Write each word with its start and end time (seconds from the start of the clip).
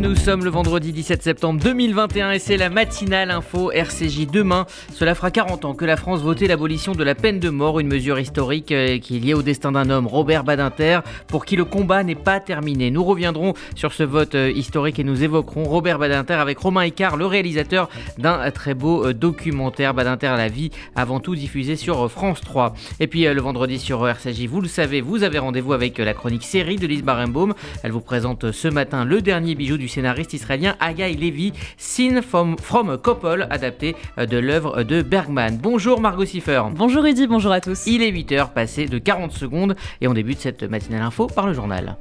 nous 0.00 0.14
sommes 0.14 0.44
le 0.44 0.50
vendredi 0.50 0.92
17 0.92 1.22
septembre 1.22 1.60
2021 1.60 2.30
et 2.32 2.38
c'est 2.38 2.56
la 2.56 2.70
matinale 2.70 3.32
info 3.32 3.72
RCJ 3.72 4.28
demain. 4.28 4.64
Cela 4.92 5.14
fera 5.16 5.32
40 5.32 5.64
ans 5.64 5.74
que 5.74 5.84
la 5.84 5.96
France 5.96 6.20
votait 6.20 6.46
l'abolition 6.46 6.92
de 6.92 7.02
la 7.02 7.16
peine 7.16 7.40
de 7.40 7.50
mort, 7.50 7.80
une 7.80 7.88
mesure 7.88 8.20
historique 8.20 8.70
euh, 8.70 8.98
qui 8.98 9.16
est 9.16 9.20
liée 9.20 9.34
au 9.34 9.42
destin 9.42 9.72
d'un 9.72 9.90
homme, 9.90 10.06
Robert 10.06 10.44
Badinter, 10.44 11.00
pour 11.26 11.44
qui 11.44 11.56
le 11.56 11.64
combat 11.64 12.04
n'est 12.04 12.14
pas 12.14 12.38
terminé. 12.38 12.90
Nous 12.92 13.02
reviendrons 13.02 13.54
sur 13.74 13.92
ce 13.92 14.04
vote 14.04 14.36
euh, 14.36 14.50
historique 14.50 15.00
et 15.00 15.04
nous 15.04 15.24
évoquerons 15.24 15.64
Robert 15.64 15.98
Badinter 15.98 16.34
avec 16.34 16.58
Romain 16.58 16.84
Icard, 16.84 17.16
le 17.16 17.26
réalisateur 17.26 17.88
d'un 18.18 18.48
très 18.52 18.74
beau 18.74 19.04
euh, 19.04 19.14
documentaire 19.14 19.94
Badinter 19.94 20.34
la 20.36 20.48
vie, 20.48 20.70
avant 20.94 21.18
tout 21.18 21.34
diffusé 21.34 21.74
sur 21.74 22.08
France 22.10 22.40
3. 22.42 22.74
Et 23.00 23.08
puis 23.08 23.24
le 23.24 23.40
vendredi 23.40 23.80
sur 23.80 24.06
RCJ, 24.06 24.46
vous 24.46 24.60
le 24.60 24.68
savez, 24.68 25.00
vous 25.00 25.24
avez 25.24 25.38
rendez-vous 25.38 25.72
avec 25.72 25.98
la 25.98 26.14
chronique 26.14 26.44
série 26.44 26.76
de 26.76 26.86
Lise 26.86 27.02
Barenbaum. 27.02 27.54
Elle 27.82 27.92
vous 27.92 28.00
présente 28.00 28.52
ce 28.52 28.68
matin 28.68 29.04
le 29.04 29.22
dernier 29.22 29.54
bijou 29.56 29.76
du 29.76 29.87
scénariste 29.88 30.34
israélien 30.34 30.76
Agaï 30.80 31.16
Levy, 31.16 31.52
Scene 31.76 32.22
from, 32.22 32.56
from 32.58 32.96
Couple, 32.98 33.46
adapté 33.50 33.96
euh, 34.18 34.26
de 34.26 34.38
l'œuvre 34.38 34.82
de 34.82 35.02
Bergman. 35.02 35.56
Bonjour 35.56 36.00
Margot 36.00 36.24
Siffer. 36.24 36.62
Bonjour 36.74 37.02
Rudy, 37.02 37.26
bonjour 37.26 37.52
à 37.52 37.60
tous. 37.60 37.86
Il 37.86 38.02
est 38.02 38.12
8h 38.12 38.52
passé 38.52 38.86
de 38.86 38.98
40 38.98 39.32
secondes 39.32 39.76
et 40.00 40.08
on 40.08 40.14
débute 40.14 40.38
cette 40.40 40.62
matinale 40.62 41.02
info 41.02 41.26
par 41.26 41.46
le 41.46 41.52
journal. 41.52 41.96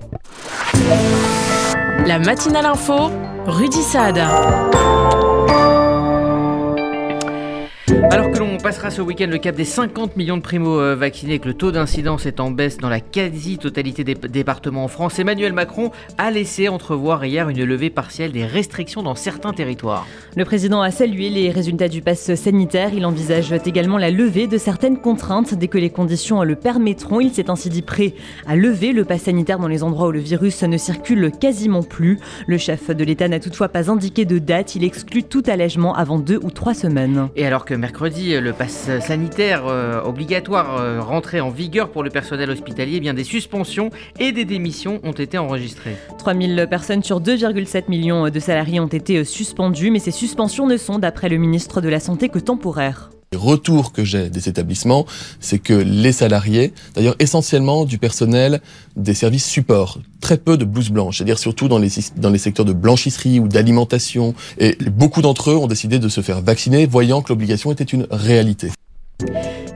La 2.06 2.20
matinale 2.20 2.66
info, 2.66 3.10
Rudy 3.46 3.82
Saad. 3.82 4.18
Alors 8.12 8.32
l'on 8.48 8.58
passera 8.58 8.90
ce 8.90 9.02
week-end 9.02 9.28
le 9.30 9.38
cap 9.40 9.56
des 9.56 9.66
50 9.66 10.16
millions 10.16 10.38
de 10.38 10.42
primo-vaccinés 10.42 11.36
et 11.36 11.40
que 11.40 11.48
le 11.48 11.54
taux 11.54 11.72
d'incidence 11.72 12.26
est 12.26 12.40
en 12.40 12.52
baisse 12.52 12.78
dans 12.78 12.90
la 12.90 13.00
quasi-totalité 13.00 14.04
des 14.04 14.16
départements 14.16 14.86
en 14.86 14.88
France, 14.88 15.20
Emmanuel 15.20 15.54
Macron 15.54 15.92
a 16.18 16.32
laissé 16.32 16.70
entrevoir 16.70 17.26
hier 17.26 17.50
une 17.50 17.64
levée 17.64 17.90
partielle 17.90 18.32
des 18.32 18.46
restrictions 18.46 19.04
dans 19.04 19.16
certains 19.16 19.54
territoires. 19.54 20.08
Le 20.36 20.46
président 20.46 20.82
a 20.82 20.92
salué 20.92 21.30
les 21.30 21.50
résultats 21.50 21.88
du 21.88 22.02
pass 22.02 22.36
sanitaire. 22.36 22.92
Il 22.94 23.06
envisage 23.06 23.52
également 23.66 23.98
la 23.98 24.12
levée 24.12 24.48
de 24.48 24.58
certaines 24.58 25.00
contraintes 25.00 25.54
dès 25.54 25.68
que 25.68 25.78
les 25.78 25.90
conditions 25.90 26.44
le 26.44 26.56
permettront. 26.56 27.20
Il 27.20 27.34
s'est 27.34 27.50
ainsi 27.50 27.70
dit 27.70 27.82
prêt 27.82 28.14
à 28.48 28.56
lever 28.56 28.94
le 28.94 29.04
pass 29.04 29.24
sanitaire 29.24 29.60
dans 29.60 29.68
les 29.68 29.84
endroits 29.84 30.08
où 30.08 30.12
le 30.12 30.20
virus 30.20 30.64
ne 30.64 30.78
circule 30.78 31.32
quasiment 31.32 31.84
plus. 31.84 32.20
Le 32.48 32.58
chef 32.58 32.92
de 32.92 33.04
l'État 33.04 33.28
n'a 33.28 33.40
toutefois 33.40 33.70
pas 33.70 33.90
indiqué 33.90 34.26
de 34.26 34.40
date. 34.40 34.76
Il 34.76 34.84
exclut 34.84 35.24
tout 35.24 35.44
allègement 35.48 35.96
avant 35.96 36.20
deux 36.20 36.40
ou 36.44 36.52
trois 36.52 36.74
semaines. 36.74 37.30
Et 37.36 37.46
alors 37.46 37.66
que 37.66 37.74
mercredi, 37.74 38.37
le 38.40 38.54
pass 38.54 38.90
sanitaire 39.00 39.64
euh, 39.68 40.02
obligatoire 40.02 40.80
euh, 40.80 41.02
rentrait 41.02 41.40
en 41.40 41.50
vigueur 41.50 41.90
pour 41.90 42.04
le 42.04 42.10
personnel 42.10 42.50
hospitalier, 42.50 42.98
eh 42.98 43.00
bien 43.00 43.14
des 43.14 43.24
suspensions 43.24 43.90
et 44.20 44.32
des 44.32 44.46
démissions 44.46 45.00
ont 45.04 45.12
été 45.12 45.38
enregistrées. 45.38 45.96
3000 46.18 46.68
personnes 46.70 47.04
sur 47.04 47.22
2,7 47.22 47.84
millions 47.90 48.30
de 48.30 48.40
salariés 48.40 48.80
ont 48.80 48.88
été 48.88 49.24
suspendues, 49.24 49.92
mais 49.92 50.00
ces 50.00 50.12
suspensions 50.12 50.68
ne 50.68 50.78
sont, 50.78 51.00
d'après 51.00 51.30
le 51.30 51.38
ministre 51.38 51.82
de 51.82 51.90
la 51.90 52.00
Santé, 52.00 52.30
que 52.30 52.40
temporaires. 52.40 53.10
Les 53.34 53.38
retours 53.38 53.92
que 53.92 54.06
j'ai 54.06 54.30
des 54.30 54.48
établissements, 54.48 55.06
c'est 55.42 55.60
que 55.60 55.74
les 55.74 56.14
salariés, 56.14 56.74
d'ailleurs 56.96 57.16
essentiellement 57.20 57.84
du 57.84 57.98
personnel 57.98 58.62
des 58.96 59.14
services 59.14 59.46
supports, 59.46 60.00
très 60.22 60.38
peu 60.38 60.58
de 60.58 60.64
blouses 60.64 60.92
blanches, 60.92 61.18
c'est-à-dire 61.18 61.38
surtout 61.38 61.68
dans 61.68 61.78
les, 61.78 61.90
dans 62.16 62.30
les 62.30 62.38
secteurs 62.38 62.66
de 62.66 62.72
blanchisserie 62.72 63.42
ou 63.42 63.50
d'alimentation, 63.50 64.34
et 64.60 64.78
beaucoup 64.92 65.22
d'entre 65.22 65.52
eux 65.52 65.58
ont 65.58 65.68
décidé 65.68 66.00
de 66.00 66.08
se 66.08 66.22
faire 66.22 66.42
vacciner, 66.42 66.86
voyant 66.86 67.22
que 67.22 67.28
l'obligation 67.28 67.70
était 67.74 67.84
une 67.84 68.08
réalité. 68.12 68.72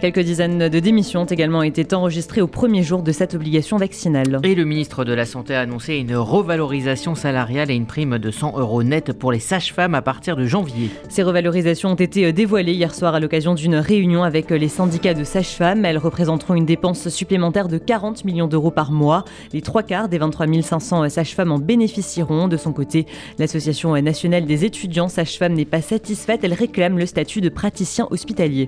Quelques 0.01 0.21
dizaines 0.21 0.67
de 0.67 0.79
démissions 0.79 1.21
ont 1.21 1.25
également 1.25 1.61
été 1.61 1.93
enregistrées 1.93 2.41
au 2.41 2.47
premier 2.47 2.81
jour 2.81 3.03
de 3.03 3.11
cette 3.11 3.35
obligation 3.35 3.77
vaccinale. 3.77 4.39
Et 4.41 4.55
le 4.55 4.65
ministre 4.65 5.05
de 5.05 5.13
la 5.13 5.25
Santé 5.25 5.53
a 5.53 5.59
annoncé 5.59 5.97
une 5.97 6.15
revalorisation 6.15 7.13
salariale 7.13 7.69
et 7.69 7.75
une 7.75 7.85
prime 7.85 8.17
de 8.17 8.31
100 8.31 8.57
euros 8.57 8.81
net 8.81 9.13
pour 9.13 9.31
les 9.31 9.37
sages-femmes 9.37 9.93
à 9.93 10.01
partir 10.01 10.35
de 10.35 10.47
janvier. 10.47 10.89
Ces 11.07 11.21
revalorisations 11.21 11.91
ont 11.91 11.95
été 11.95 12.33
dévoilées 12.33 12.73
hier 12.73 12.95
soir 12.95 13.13
à 13.13 13.19
l'occasion 13.19 13.53
d'une 13.53 13.75
réunion 13.75 14.23
avec 14.23 14.49
les 14.49 14.69
syndicats 14.69 15.13
de 15.13 15.23
sages-femmes. 15.23 15.85
Elles 15.85 15.99
représenteront 15.99 16.55
une 16.55 16.65
dépense 16.65 17.07
supplémentaire 17.09 17.67
de 17.67 17.77
40 17.77 18.25
millions 18.25 18.47
d'euros 18.47 18.71
par 18.71 18.91
mois. 18.91 19.23
Les 19.53 19.61
trois 19.61 19.83
quarts 19.83 20.09
des 20.09 20.17
23 20.17 20.47
500 20.63 21.09
sages-femmes 21.09 21.51
en 21.51 21.59
bénéficieront. 21.59 22.47
De 22.47 22.57
son 22.57 22.73
côté, 22.73 23.05
l'Association 23.37 23.93
nationale 24.01 24.45
des 24.45 24.65
étudiants 24.65 25.09
sages-femmes 25.09 25.53
n'est 25.53 25.65
pas 25.65 25.83
satisfaite. 25.83 26.43
Elle 26.43 26.55
réclame 26.55 26.97
le 26.97 27.05
statut 27.05 27.39
de 27.39 27.49
praticien 27.49 28.07
hospitalier. 28.09 28.67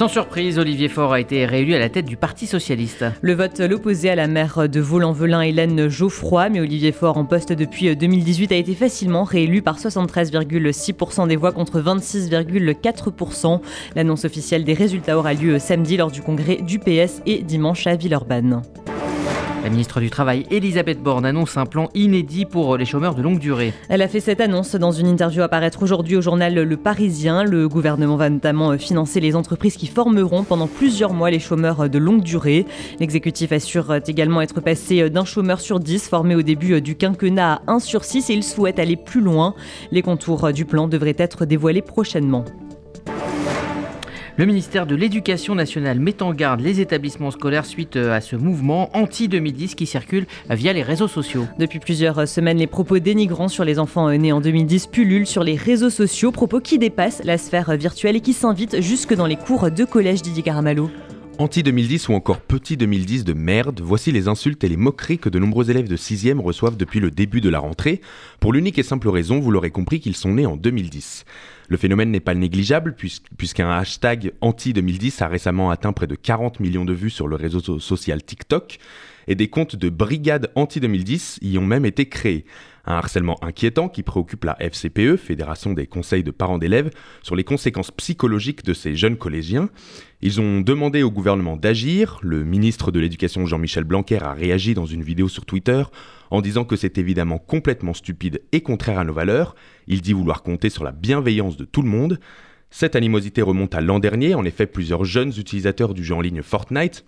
Sans 0.00 0.08
surprise, 0.08 0.58
Olivier 0.58 0.88
Faure 0.88 1.12
a 1.12 1.20
été 1.20 1.44
réélu 1.44 1.74
à 1.74 1.78
la 1.78 1.90
tête 1.90 2.06
du 2.06 2.16
Parti 2.16 2.46
Socialiste. 2.46 3.04
Le 3.20 3.34
vote 3.34 3.60
l'opposait 3.60 4.08
à 4.08 4.14
la 4.14 4.28
maire 4.28 4.66
de 4.66 4.80
Vaux-en-Velin, 4.80 5.42
Hélène 5.42 5.90
Geoffroy, 5.90 6.48
mais 6.48 6.60
Olivier 6.60 6.90
Faure, 6.90 7.18
en 7.18 7.26
poste 7.26 7.52
depuis 7.52 7.94
2018, 7.94 8.50
a 8.52 8.56
été 8.56 8.74
facilement 8.74 9.24
réélu 9.24 9.60
par 9.60 9.78
73,6% 9.78 11.28
des 11.28 11.36
voix 11.36 11.52
contre 11.52 11.82
26,4%. 11.82 13.60
L'annonce 13.94 14.24
officielle 14.24 14.64
des 14.64 14.72
résultats 14.72 15.18
aura 15.18 15.34
lieu 15.34 15.58
samedi 15.58 15.98
lors 15.98 16.10
du 16.10 16.22
congrès 16.22 16.62
du 16.62 16.78
PS 16.78 17.20
et 17.26 17.42
dimanche 17.42 17.86
à 17.86 17.94
Villeurbanne. 17.94 18.62
La 19.62 19.68
ministre 19.68 20.00
du 20.00 20.08
Travail, 20.08 20.46
Elisabeth 20.50 21.02
Borne, 21.02 21.26
annonce 21.26 21.58
un 21.58 21.66
plan 21.66 21.90
inédit 21.94 22.46
pour 22.46 22.78
les 22.78 22.86
chômeurs 22.86 23.14
de 23.14 23.20
longue 23.20 23.38
durée. 23.38 23.74
Elle 23.90 24.00
a 24.00 24.08
fait 24.08 24.20
cette 24.20 24.40
annonce 24.40 24.74
dans 24.74 24.90
une 24.90 25.06
interview 25.06 25.42
à 25.42 25.48
paraître 25.48 25.82
aujourd'hui 25.82 26.16
au 26.16 26.22
journal 26.22 26.54
Le 26.54 26.76
Parisien. 26.78 27.44
Le 27.44 27.68
gouvernement 27.68 28.16
va 28.16 28.30
notamment 28.30 28.78
financer 28.78 29.20
les 29.20 29.36
entreprises 29.36 29.76
qui 29.76 29.86
formeront 29.86 30.44
pendant 30.44 30.66
plusieurs 30.66 31.12
mois 31.12 31.30
les 31.30 31.40
chômeurs 31.40 31.90
de 31.90 31.98
longue 31.98 32.22
durée. 32.22 32.64
L'exécutif 33.00 33.52
assure 33.52 33.94
également 34.06 34.40
être 34.40 34.62
passé 34.62 35.10
d'un 35.10 35.26
chômeur 35.26 35.60
sur 35.60 35.78
10 35.78 36.08
formé 36.08 36.34
au 36.34 36.42
début 36.42 36.80
du 36.80 36.96
quinquennat 36.96 37.60
à 37.66 37.72
1 37.72 37.80
sur 37.80 38.04
6 38.04 38.30
et 38.30 38.32
il 38.32 38.42
souhaite 38.42 38.78
aller 38.78 38.96
plus 38.96 39.20
loin. 39.20 39.54
Les 39.90 40.00
contours 40.00 40.54
du 40.54 40.64
plan 40.64 40.88
devraient 40.88 41.16
être 41.18 41.44
dévoilés 41.44 41.82
prochainement. 41.82 42.46
Le 44.36 44.46
ministère 44.46 44.86
de 44.86 44.94
l'Éducation 44.94 45.54
nationale 45.54 45.98
met 45.98 46.22
en 46.22 46.32
garde 46.32 46.60
les 46.60 46.80
établissements 46.80 47.30
scolaires 47.30 47.66
suite 47.66 47.96
euh, 47.96 48.14
à 48.14 48.20
ce 48.20 48.36
mouvement 48.36 48.90
anti-2010 48.96 49.74
qui 49.74 49.86
circule 49.86 50.26
via 50.48 50.72
les 50.72 50.82
réseaux 50.82 51.08
sociaux. 51.08 51.46
Depuis 51.58 51.80
plusieurs 51.80 52.28
semaines, 52.28 52.58
les 52.58 52.66
propos 52.66 52.98
dénigrants 53.00 53.48
sur 53.48 53.64
les 53.64 53.78
enfants 53.78 54.10
nés 54.10 54.32
en 54.32 54.40
2010 54.40 54.86
pullulent 54.86 55.26
sur 55.26 55.42
les 55.42 55.56
réseaux 55.56 55.90
sociaux, 55.90 56.30
propos 56.32 56.60
qui 56.60 56.78
dépassent 56.78 57.22
la 57.24 57.38
sphère 57.38 57.76
virtuelle 57.76 58.16
et 58.16 58.20
qui 58.20 58.32
s'invitent 58.32 58.80
jusque 58.80 59.14
dans 59.14 59.26
les 59.26 59.36
cours 59.36 59.70
de 59.70 59.84
collège 59.84 60.22
Didier 60.22 60.42
Caramalo. 60.42 60.90
Anti-2010 61.40 62.10
ou 62.10 62.14
encore 62.14 62.40
petit 62.40 62.76
2010 62.76 63.24
de 63.24 63.32
merde, 63.32 63.80
voici 63.82 64.12
les 64.12 64.28
insultes 64.28 64.62
et 64.62 64.68
les 64.68 64.76
moqueries 64.76 65.18
que 65.18 65.30
de 65.30 65.38
nombreux 65.38 65.70
élèves 65.70 65.88
de 65.88 65.96
6e 65.96 66.38
reçoivent 66.38 66.76
depuis 66.76 67.00
le 67.00 67.10
début 67.10 67.40
de 67.40 67.48
la 67.48 67.58
rentrée, 67.58 68.02
pour 68.40 68.52
l'unique 68.52 68.78
et 68.78 68.82
simple 68.82 69.08
raison, 69.08 69.40
vous 69.40 69.50
l'aurez 69.50 69.70
compris, 69.70 70.00
qu'ils 70.00 70.16
sont 70.16 70.34
nés 70.34 70.44
en 70.44 70.56
2010. 70.56 71.24
Le 71.70 71.76
phénomène 71.76 72.10
n'est 72.10 72.18
pas 72.18 72.34
négligeable 72.34 72.96
puisqu'un 73.38 73.70
hashtag 73.70 74.32
anti-2010 74.40 75.22
a 75.22 75.28
récemment 75.28 75.70
atteint 75.70 75.92
près 75.92 76.08
de 76.08 76.16
40 76.16 76.58
millions 76.58 76.84
de 76.84 76.92
vues 76.92 77.10
sur 77.10 77.28
le 77.28 77.36
réseau 77.36 77.78
social 77.78 78.24
TikTok 78.24 78.78
et 79.28 79.36
des 79.36 79.48
comptes 79.48 79.76
de 79.76 79.88
brigades 79.88 80.50
anti-2010 80.56 81.38
y 81.42 81.58
ont 81.58 81.66
même 81.66 81.86
été 81.86 82.08
créés. 82.08 82.44
Un 82.86 82.94
harcèlement 82.94 83.42
inquiétant 83.42 83.88
qui 83.88 84.02
préoccupe 84.02 84.44
la 84.44 84.56
FCPE, 84.60 85.16
Fédération 85.16 85.72
des 85.72 85.86
conseils 85.86 86.22
de 86.24 86.30
parents 86.30 86.58
d'élèves, 86.58 86.90
sur 87.22 87.36
les 87.36 87.44
conséquences 87.44 87.90
psychologiques 87.90 88.64
de 88.64 88.72
ces 88.72 88.94
jeunes 88.94 89.16
collégiens. 89.16 89.68
Ils 90.22 90.40
ont 90.40 90.60
demandé 90.60 91.02
au 91.02 91.10
gouvernement 91.10 91.56
d'agir. 91.56 92.18
Le 92.22 92.44
ministre 92.44 92.90
de 92.90 93.00
l'Éducation 93.00 93.46
Jean-Michel 93.46 93.84
Blanquer 93.84 94.22
a 94.22 94.32
réagi 94.32 94.74
dans 94.74 94.86
une 94.86 95.02
vidéo 95.02 95.28
sur 95.28 95.46
Twitter 95.46 95.82
en 96.30 96.40
disant 96.40 96.64
que 96.64 96.76
c'est 96.76 96.98
évidemment 96.98 97.38
complètement 97.38 97.94
stupide 97.94 98.42
et 98.52 98.60
contraire 98.60 98.98
à 98.98 99.04
nos 99.04 99.12
valeurs. 99.12 99.54
Il 99.86 100.00
dit 100.00 100.12
vouloir 100.12 100.42
compter 100.42 100.70
sur 100.70 100.84
la 100.84 100.92
bienveillance 100.92 101.56
de 101.56 101.64
tout 101.64 101.82
le 101.82 101.88
monde. 101.88 102.20
Cette 102.70 102.96
animosité 102.96 103.42
remonte 103.42 103.74
à 103.74 103.80
l'an 103.80 103.98
dernier. 103.98 104.34
En 104.34 104.44
effet, 104.44 104.66
plusieurs 104.66 105.04
jeunes 105.04 105.32
utilisateurs 105.36 105.92
du 105.92 106.04
jeu 106.04 106.14
en 106.14 106.20
ligne 106.20 106.42
Fortnite 106.42 107.04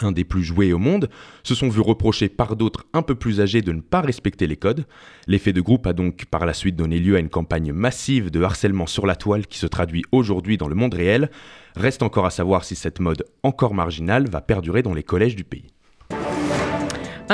un 0.00 0.12
des 0.12 0.24
plus 0.24 0.42
joués 0.42 0.72
au 0.72 0.78
monde, 0.78 1.10
se 1.42 1.54
sont 1.54 1.68
vus 1.68 1.80
reprocher 1.80 2.28
par 2.28 2.56
d'autres 2.56 2.86
un 2.92 3.02
peu 3.02 3.14
plus 3.14 3.40
âgés 3.40 3.60
de 3.62 3.72
ne 3.72 3.80
pas 3.80 4.00
respecter 4.00 4.46
les 4.46 4.56
codes. 4.56 4.86
L'effet 5.26 5.52
de 5.52 5.60
groupe 5.60 5.86
a 5.86 5.92
donc 5.92 6.24
par 6.26 6.46
la 6.46 6.54
suite 6.54 6.76
donné 6.76 6.98
lieu 6.98 7.16
à 7.16 7.20
une 7.20 7.28
campagne 7.28 7.72
massive 7.72 8.30
de 8.30 8.42
harcèlement 8.42 8.86
sur 8.86 9.06
la 9.06 9.16
toile 9.16 9.46
qui 9.46 9.58
se 9.58 9.66
traduit 9.66 10.04
aujourd'hui 10.12 10.56
dans 10.56 10.68
le 10.68 10.74
monde 10.74 10.94
réel. 10.94 11.30
Reste 11.76 12.02
encore 12.02 12.26
à 12.26 12.30
savoir 12.30 12.64
si 12.64 12.74
cette 12.74 13.00
mode 13.00 13.24
encore 13.42 13.74
marginale 13.74 14.28
va 14.28 14.40
perdurer 14.40 14.82
dans 14.82 14.94
les 14.94 15.02
collèges 15.02 15.36
du 15.36 15.44
pays. 15.44 15.71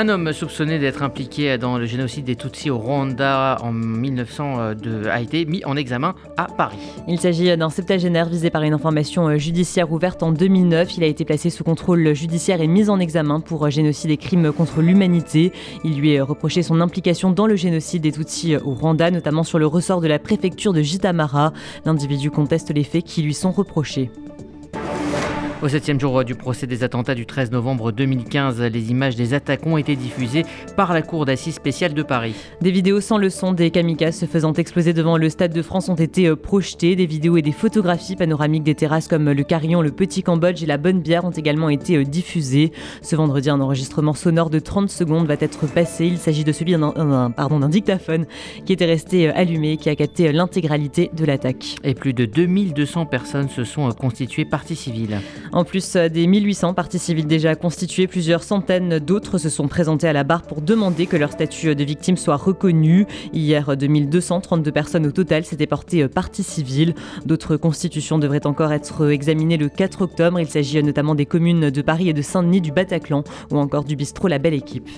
Un 0.01 0.07
homme 0.07 0.31
soupçonné 0.31 0.79
d'être 0.79 1.03
impliqué 1.03 1.57
dans 1.57 1.77
le 1.77 1.85
génocide 1.85 2.23
des 2.23 2.37
Tutsis 2.37 2.69
au 2.69 2.77
Rwanda 2.77 3.57
en 3.59 3.73
1902 3.73 5.09
a 5.09 5.19
été 5.19 5.43
mis 5.43 5.61
en 5.65 5.75
examen 5.75 6.15
à 6.37 6.45
Paris. 6.45 6.77
Il 7.09 7.19
s'agit 7.19 7.57
d'un 7.57 7.69
septagénaire 7.69 8.29
visé 8.29 8.49
par 8.49 8.63
une 8.63 8.71
information 8.71 9.37
judiciaire 9.37 9.91
ouverte 9.91 10.23
en 10.23 10.31
2009. 10.31 10.95
Il 10.95 11.03
a 11.03 11.07
été 11.07 11.25
placé 11.25 11.49
sous 11.49 11.65
contrôle 11.65 12.13
judiciaire 12.13 12.61
et 12.61 12.67
mis 12.67 12.89
en 12.89 12.97
examen 12.97 13.41
pour 13.41 13.69
génocide 13.69 14.11
et 14.11 14.15
crimes 14.15 14.53
contre 14.53 14.81
l'humanité. 14.81 15.51
Il 15.83 15.99
lui 15.99 16.13
est 16.13 16.21
reproché 16.21 16.63
son 16.63 16.79
implication 16.79 17.31
dans 17.31 17.45
le 17.45 17.57
génocide 17.57 18.01
des 18.01 18.13
Tutsis 18.13 18.55
au 18.55 18.75
Rwanda, 18.75 19.11
notamment 19.11 19.43
sur 19.43 19.59
le 19.59 19.67
ressort 19.67 19.99
de 19.99 20.07
la 20.07 20.17
préfecture 20.17 20.71
de 20.71 20.81
Jitamara. 20.81 21.51
L'individu 21.83 22.31
conteste 22.31 22.73
les 22.73 22.85
faits 22.85 23.03
qui 23.03 23.21
lui 23.21 23.33
sont 23.33 23.51
reprochés. 23.51 24.09
Au 25.61 25.67
septième 25.67 25.99
jour 25.99 26.23
du 26.23 26.35
procès 26.35 26.67
des 26.67 26.85
attentats 26.85 27.15
du 27.15 27.25
13 27.25 27.51
novembre 27.51 27.91
2015, 27.91 28.61
les 28.61 28.91
images 28.91 29.17
des 29.17 29.33
attaquants 29.33 29.71
ont 29.71 29.77
été 29.77 29.97
diffusées 29.97 30.45
par 30.77 30.93
la 30.93 31.01
Cour 31.01 31.25
d'assises 31.25 31.55
spéciale 31.55 31.93
de 31.93 32.01
Paris. 32.01 32.33
Des 32.61 32.71
vidéos 32.71 33.01
sans 33.01 33.17
le 33.17 33.29
son 33.29 33.51
des 33.51 33.69
kamikazes 33.69 34.19
se 34.19 34.25
faisant 34.25 34.53
exploser 34.53 34.93
devant 34.93 35.17
le 35.17 35.27
Stade 35.27 35.51
de 35.51 35.61
France 35.61 35.89
ont 35.89 35.95
été 35.95 36.27
euh, 36.27 36.37
projetées. 36.37 36.95
Des 36.95 37.05
vidéos 37.05 37.35
et 37.35 37.41
des 37.41 37.51
photographies 37.51 38.15
panoramiques 38.15 38.63
des 38.63 38.73
terrasses 38.73 39.09
comme 39.09 39.29
le 39.29 39.43
Carillon, 39.43 39.81
le 39.81 39.91
Petit 39.91 40.23
Cambodge 40.23 40.63
et 40.63 40.65
la 40.65 40.77
Bonne 40.77 41.01
Bière 41.01 41.25
ont 41.25 41.31
également 41.31 41.67
été 41.67 41.97
euh, 41.97 42.05
diffusées. 42.05 42.71
Ce 43.01 43.17
vendredi, 43.17 43.49
un 43.49 43.59
enregistrement 43.59 44.13
sonore 44.13 44.49
de 44.49 44.59
30 44.59 44.89
secondes 44.89 45.27
va 45.27 45.35
être 45.41 45.67
passé. 45.67 46.05
Il 46.05 46.19
s'agit 46.19 46.45
de 46.45 46.53
celui 46.53 46.71
d'un 46.71 47.69
dictaphone 47.69 48.27
qui 48.65 48.71
était 48.71 48.85
resté 48.85 49.27
euh, 49.27 49.33
allumé 49.35 49.73
et 49.73 49.77
qui 49.77 49.89
a 49.89 49.95
capté 49.97 50.31
l'intégralité 50.31 51.11
de 51.13 51.25
l'attaque. 51.25 51.75
Et 51.83 51.95
plus 51.95 52.13
de 52.13 52.23
2200 52.23 53.07
personnes 53.07 53.49
se 53.49 53.65
sont 53.65 53.91
constituées 53.91 54.45
partie 54.45 54.77
civile. 54.77 55.19
En 55.51 55.63
plus 55.63 55.95
euh, 55.95 56.09
des 56.09 56.27
1800 56.27 56.73
parties 56.73 56.99
civiles 56.99 57.27
déjà 57.27 57.55
constituées, 57.55 58.07
plusieurs 58.07 58.43
centaines 58.43 58.99
d'autres 58.99 59.37
se 59.37 59.49
sont 59.49 59.67
présentés 59.67 60.07
à 60.07 60.13
la 60.13 60.23
barre 60.23 60.43
pour 60.43 60.61
demander 60.61 61.07
que 61.07 61.17
leur 61.17 61.31
statut 61.31 61.75
de 61.75 61.83
victime 61.83 62.17
soit 62.17 62.35
reconnu. 62.35 63.07
Hier, 63.33 63.75
2232 63.75 64.71
personnes 64.71 65.07
au 65.07 65.11
total 65.11 65.43
s'étaient 65.43 65.67
portées 65.67 66.03
euh, 66.03 66.07
partie 66.07 66.43
civile. 66.43 66.93
D'autres 67.25 67.57
constitutions 67.57 68.19
devraient 68.19 68.45
encore 68.45 68.71
être 68.71 69.09
examinées 69.09 69.57
le 69.57 69.69
4 69.69 70.03
octobre. 70.03 70.39
Il 70.39 70.47
s'agit 70.47 70.77
euh, 70.77 70.81
notamment 70.81 71.15
des 71.15 71.25
communes 71.25 71.69
de 71.69 71.81
Paris 71.81 72.09
et 72.09 72.13
de 72.13 72.21
Saint-Denis, 72.21 72.61
du 72.61 72.71
Bataclan 72.71 73.23
ou 73.51 73.57
encore 73.57 73.83
du 73.83 73.95
bistrot 73.95 74.27
La 74.27 74.37
Belle 74.37 74.53
Équipe. 74.53 74.89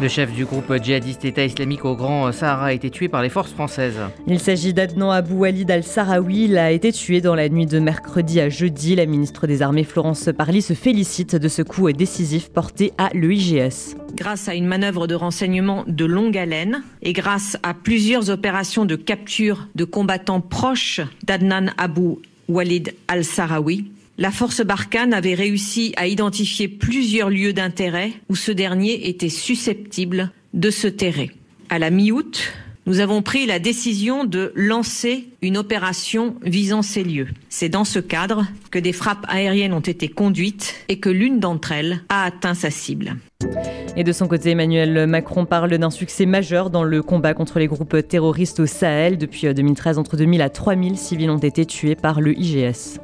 Le 0.00 0.06
chef 0.06 0.32
du 0.32 0.44
groupe 0.44 0.72
djihadiste 0.80 1.24
État 1.24 1.44
islamique 1.44 1.84
au 1.84 1.96
Grand 1.96 2.30
Sahara 2.30 2.66
a 2.66 2.72
été 2.72 2.88
tué 2.88 3.08
par 3.08 3.20
les 3.20 3.28
forces 3.28 3.50
françaises. 3.50 3.98
Il 4.28 4.38
s'agit 4.38 4.72
d'Adnan 4.72 5.10
Abou 5.10 5.40
Walid 5.40 5.68
al-Sahraoui. 5.68 6.44
Il 6.44 6.56
a 6.56 6.70
été 6.70 6.92
tué 6.92 7.20
dans 7.20 7.34
la 7.34 7.48
nuit 7.48 7.66
de 7.66 7.80
mercredi 7.80 8.40
à 8.40 8.48
jeudi. 8.48 8.94
La 8.94 9.06
ministre 9.06 9.48
des 9.48 9.60
Armées 9.60 9.82
Florence 9.82 10.30
Parly 10.38 10.62
se 10.62 10.74
félicite 10.74 11.34
de 11.34 11.48
ce 11.48 11.62
coup 11.62 11.90
décisif 11.90 12.48
porté 12.48 12.92
à 12.96 13.10
l'EIGS. 13.12 13.96
Grâce 14.14 14.48
à 14.48 14.54
une 14.54 14.66
manœuvre 14.66 15.08
de 15.08 15.16
renseignement 15.16 15.82
de 15.88 16.04
longue 16.04 16.38
haleine 16.38 16.84
et 17.02 17.12
grâce 17.12 17.56
à 17.64 17.74
plusieurs 17.74 18.30
opérations 18.30 18.84
de 18.84 18.94
capture 18.94 19.66
de 19.74 19.84
combattants 19.84 20.40
proches 20.40 21.00
d'Adnan 21.24 21.72
Abou 21.76 22.20
Walid 22.48 22.94
al-Sahraoui, 23.08 23.90
la 24.18 24.32
force 24.32 24.62
Barkhane 24.62 25.14
avait 25.14 25.34
réussi 25.34 25.94
à 25.96 26.08
identifier 26.08 26.66
plusieurs 26.66 27.30
lieux 27.30 27.52
d'intérêt 27.52 28.12
où 28.28 28.34
ce 28.34 28.50
dernier 28.50 29.08
était 29.08 29.28
susceptible 29.28 30.32
de 30.54 30.70
se 30.70 30.88
terrer. 30.88 31.30
À 31.70 31.78
la 31.78 31.90
mi-août, 31.90 32.52
nous 32.86 32.98
avons 32.98 33.22
pris 33.22 33.46
la 33.46 33.60
décision 33.60 34.24
de 34.24 34.50
lancer 34.56 35.28
une 35.40 35.56
opération 35.56 36.34
visant 36.42 36.82
ces 36.82 37.04
lieux. 37.04 37.28
C'est 37.48 37.68
dans 37.68 37.84
ce 37.84 38.00
cadre 38.00 38.46
que 38.72 38.78
des 38.78 38.92
frappes 38.92 39.26
aériennes 39.28 39.74
ont 39.74 39.80
été 39.80 40.08
conduites 40.08 40.74
et 40.88 40.98
que 40.98 41.10
l'une 41.10 41.38
d'entre 41.38 41.70
elles 41.70 42.00
a 42.08 42.24
atteint 42.24 42.54
sa 42.54 42.70
cible. 42.70 43.16
Et 43.96 44.04
de 44.04 44.12
son 44.12 44.26
côté, 44.26 44.50
Emmanuel 44.50 45.06
Macron 45.06 45.44
parle 45.44 45.76
d'un 45.76 45.90
succès 45.90 46.26
majeur 46.26 46.70
dans 46.70 46.82
le 46.82 47.02
combat 47.02 47.34
contre 47.34 47.58
les 47.58 47.66
groupes 47.66 47.96
terroristes 48.08 48.60
au 48.60 48.66
Sahel. 48.66 49.18
Depuis 49.18 49.52
2013, 49.52 49.98
entre 49.98 50.16
2000 50.16 50.42
à 50.42 50.50
3000 50.50 50.96
civils 50.96 51.30
ont 51.30 51.38
été 51.38 51.66
tués 51.66 51.94
par 51.94 52.20
le 52.20 52.36
IGS. 52.36 52.98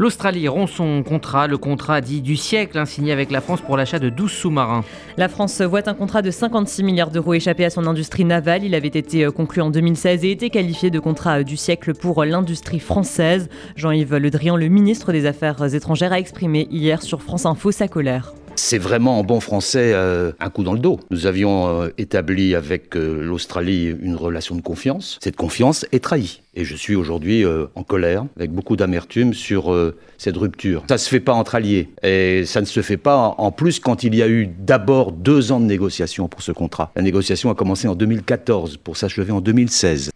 L'Australie 0.00 0.46
rompt 0.46 0.68
son 0.68 1.02
contrat, 1.02 1.48
le 1.48 1.58
contrat 1.58 2.00
dit 2.00 2.20
du 2.20 2.36
siècle, 2.36 2.78
hein, 2.78 2.84
signé 2.84 3.10
avec 3.10 3.32
la 3.32 3.40
France 3.40 3.60
pour 3.60 3.76
l'achat 3.76 3.98
de 3.98 4.08
12 4.08 4.30
sous-marins. 4.30 4.84
La 5.16 5.28
France 5.28 5.60
voit 5.60 5.88
un 5.88 5.94
contrat 5.94 6.22
de 6.22 6.30
56 6.30 6.84
milliards 6.84 7.10
d'euros 7.10 7.34
échapper 7.34 7.64
à 7.64 7.70
son 7.70 7.84
industrie 7.84 8.24
navale. 8.24 8.62
Il 8.62 8.76
avait 8.76 8.86
été 8.86 9.24
euh, 9.24 9.32
conclu 9.32 9.60
en 9.60 9.70
2016 9.70 10.24
et 10.24 10.30
été 10.30 10.50
qualifié 10.50 10.90
de 10.90 11.00
contrat 11.00 11.40
euh, 11.40 11.42
du 11.42 11.56
siècle 11.56 11.94
pour 11.94 12.24
l'industrie 12.24 12.78
française. 12.78 13.48
Jean-Yves 13.74 14.16
Le 14.16 14.30
Drian, 14.30 14.56
le 14.56 14.68
ministre 14.68 15.10
des 15.10 15.26
Affaires 15.26 15.74
étrangères, 15.74 16.12
a 16.12 16.20
exprimé 16.20 16.68
hier 16.70 17.02
sur 17.02 17.20
France 17.20 17.44
Info 17.44 17.72
sa 17.72 17.88
colère. 17.88 18.34
C'est 18.58 18.78
vraiment 18.78 19.20
en 19.20 19.24
bon 19.24 19.38
français 19.38 19.92
euh, 19.94 20.32
un 20.40 20.50
coup 20.50 20.64
dans 20.64 20.72
le 20.72 20.80
dos. 20.80 20.98
Nous 21.10 21.26
avions 21.26 21.68
euh, 21.68 21.90
établi 21.96 22.56
avec 22.56 22.96
euh, 22.96 23.22
l'Australie 23.22 23.94
une 24.02 24.16
relation 24.16 24.56
de 24.56 24.60
confiance. 24.60 25.16
Cette 25.22 25.36
confiance 25.36 25.86
est 25.92 26.02
trahie. 26.02 26.42
Et 26.56 26.64
je 26.64 26.74
suis 26.74 26.96
aujourd'hui 26.96 27.44
en 27.46 27.84
colère, 27.84 28.26
avec 28.36 28.50
beaucoup 28.50 28.74
d'amertume 28.74 29.32
sur 29.32 29.72
cette 30.16 30.36
rupture. 30.36 30.82
Ça 30.88 30.96
ne 30.96 30.98
se 30.98 31.08
fait 31.08 31.20
pas 31.20 31.32
entre 31.34 31.54
alliés. 31.54 31.88
Et 32.02 32.44
ça 32.46 32.60
ne 32.60 32.66
se 32.66 32.82
fait 32.82 32.96
pas 32.96 33.36
en 33.38 33.52
plus 33.52 33.78
quand 33.78 34.02
il 34.02 34.16
y 34.16 34.22
a 34.24 34.28
eu 34.28 34.48
d'abord 34.48 35.12
deux 35.12 35.52
ans 35.52 35.60
de 35.60 35.66
négociation 35.66 36.26
pour 36.26 36.42
ce 36.42 36.50
contrat. 36.50 36.90
La 36.96 37.02
négociation 37.02 37.48
a 37.48 37.54
commencé 37.54 37.86
en 37.86 37.94
2014 37.94 38.78
pour 38.78 38.96
s'achever 38.96 39.30
en 39.30 39.40
2016. 39.40 40.10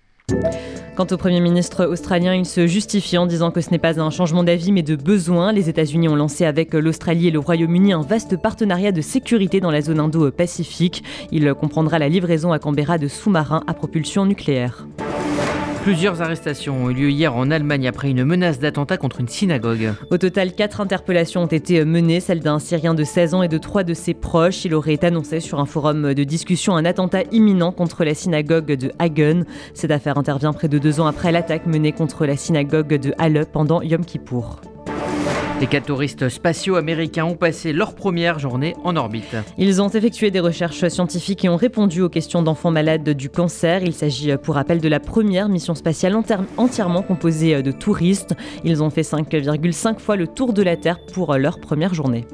Quant 0.94 1.06
au 1.11 1.17
Premier 1.17 1.41
ministre 1.41 1.87
australien, 1.87 2.35
il 2.35 2.44
se 2.44 2.67
justifie 2.67 3.17
en 3.17 3.25
disant 3.25 3.50
que 3.50 3.62
ce 3.62 3.71
n'est 3.71 3.79
pas 3.79 3.99
un 3.99 4.11
changement 4.11 4.44
d'avis 4.44 4.73
mais 4.73 4.83
de 4.83 4.94
besoin. 4.94 5.50
Les 5.50 5.71
États-Unis 5.71 6.06
ont 6.06 6.17
lancé 6.17 6.44
avec 6.44 6.75
l'Australie 6.75 7.29
et 7.29 7.31
le 7.31 7.39
Royaume-Uni 7.39 7.94
un 7.94 8.03
vaste 8.03 8.37
partenariat 8.37 8.93
de 8.93 9.00
sécurité 9.00 9.61
dans 9.61 9.71
la 9.71 9.81
zone 9.81 10.00
Indo-Pacifique. 10.00 11.03
Il 11.31 11.55
comprendra 11.55 11.99
la 11.99 12.11
livraison 12.11 12.53
à 12.53 12.59
Canberra 12.59 12.99
de 12.99 13.09
sous-marins 13.09 13.65
à 13.67 13.73
propulsion 13.73 14.27
nucléaire. 14.27 14.87
Plusieurs 15.82 16.23
arrestations 16.23 16.84
ont 16.84 16.90
eu 16.90 16.94
lieu 16.94 17.11
hier 17.11 17.34
en 17.34 17.50
Allemagne 17.50 17.88
après 17.88 18.08
une 18.08 18.23
menace 18.23 18.61
d'attentat 18.61 18.99
contre 18.99 19.19
une 19.19 19.26
synagogue. 19.26 19.94
Au 20.12 20.17
total, 20.17 20.52
quatre 20.52 20.81
interpellations 20.81 21.43
ont 21.43 21.49
été 21.49 21.84
menées, 21.84 22.20
celle 22.20 22.38
d'un 22.38 22.61
Syrien 22.61 22.94
de 22.94 23.02
16 23.02 23.34
ans 23.34 23.43
et 23.43 23.49
de 23.49 23.58
trois 23.58 23.82
de 23.82 23.93
ses 23.93 24.14
proches. 24.14 24.64
Il 24.64 24.75
aurait 24.75 25.05
annoncé 25.05 25.40
sur 25.40 25.58
un 25.58 25.67
forum 25.67 26.14
de 26.14 26.23
discussion 26.23 26.76
un 26.76 26.84
attentat 26.84 27.23
imminent 27.32 27.73
contre 27.73 28.05
la 28.05 28.14
synagogue 28.14 28.73
de 28.73 28.93
Hagen. 29.00 29.43
Cette 29.75 29.90
affaire 29.90 30.19
intervient 30.19 30.52
près 30.52 30.69
de 30.69 30.79
deux 30.79 31.00
ans 31.00 31.06
après 31.06 31.32
l'attaque 31.32 31.67
menée 31.67 31.90
contre 31.90 32.26
la 32.26 32.37
synagogue 32.37 32.94
de 32.94 33.12
Halle 33.19 33.44
pendant 33.52 33.82
Yom 33.82 34.05
Kippour. 34.05 34.61
Les 35.62 35.69
quatre 35.69 35.87
touristes 35.87 36.29
spatiaux 36.29 36.75
américains 36.75 37.25
ont 37.25 37.37
passé 37.37 37.73
leur 37.73 37.94
première 37.94 38.41
journée 38.41 38.75
en 38.82 38.97
orbite. 38.97 39.37
Ils 39.59 39.81
ont 39.81 39.88
effectué 39.88 40.32
des 40.32 40.41
recherches 40.41 40.88
scientifiques 40.88 41.44
et 41.44 41.49
ont 41.49 41.55
répondu 41.55 42.03
aux 42.03 42.09
questions 42.09 42.43
d'enfants 42.43 42.73
malades 42.73 43.09
du 43.09 43.31
cancer. 43.31 43.81
Il 43.85 43.93
s'agit 43.93 44.37
pour 44.38 44.56
rappel 44.56 44.81
de 44.81 44.88
la 44.88 44.99
première 44.99 45.49
mission 45.49 45.76
spatiale 45.76 46.17
entièrement 46.56 47.03
composée 47.03 47.62
de 47.62 47.70
touristes. 47.70 48.35
Ils 48.64 48.82
ont 48.82 48.91
fait 48.91 49.03
5,5 49.03 50.00
fois 50.00 50.17
le 50.17 50.26
tour 50.26 50.53
de 50.53 50.64
la 50.64 50.76
Terre 50.76 50.99
pour 51.14 51.32
leur 51.37 51.61
première 51.61 51.94
journée. 51.94 52.26